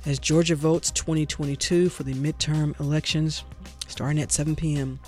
[0.07, 3.45] as Georgia votes 2022 for the midterm elections
[3.87, 5.01] starting at 7 p.m.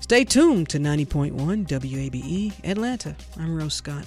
[0.00, 1.32] Stay tuned to 90.1
[1.66, 3.16] WABE Atlanta.
[3.38, 4.06] I'm Rose Scott.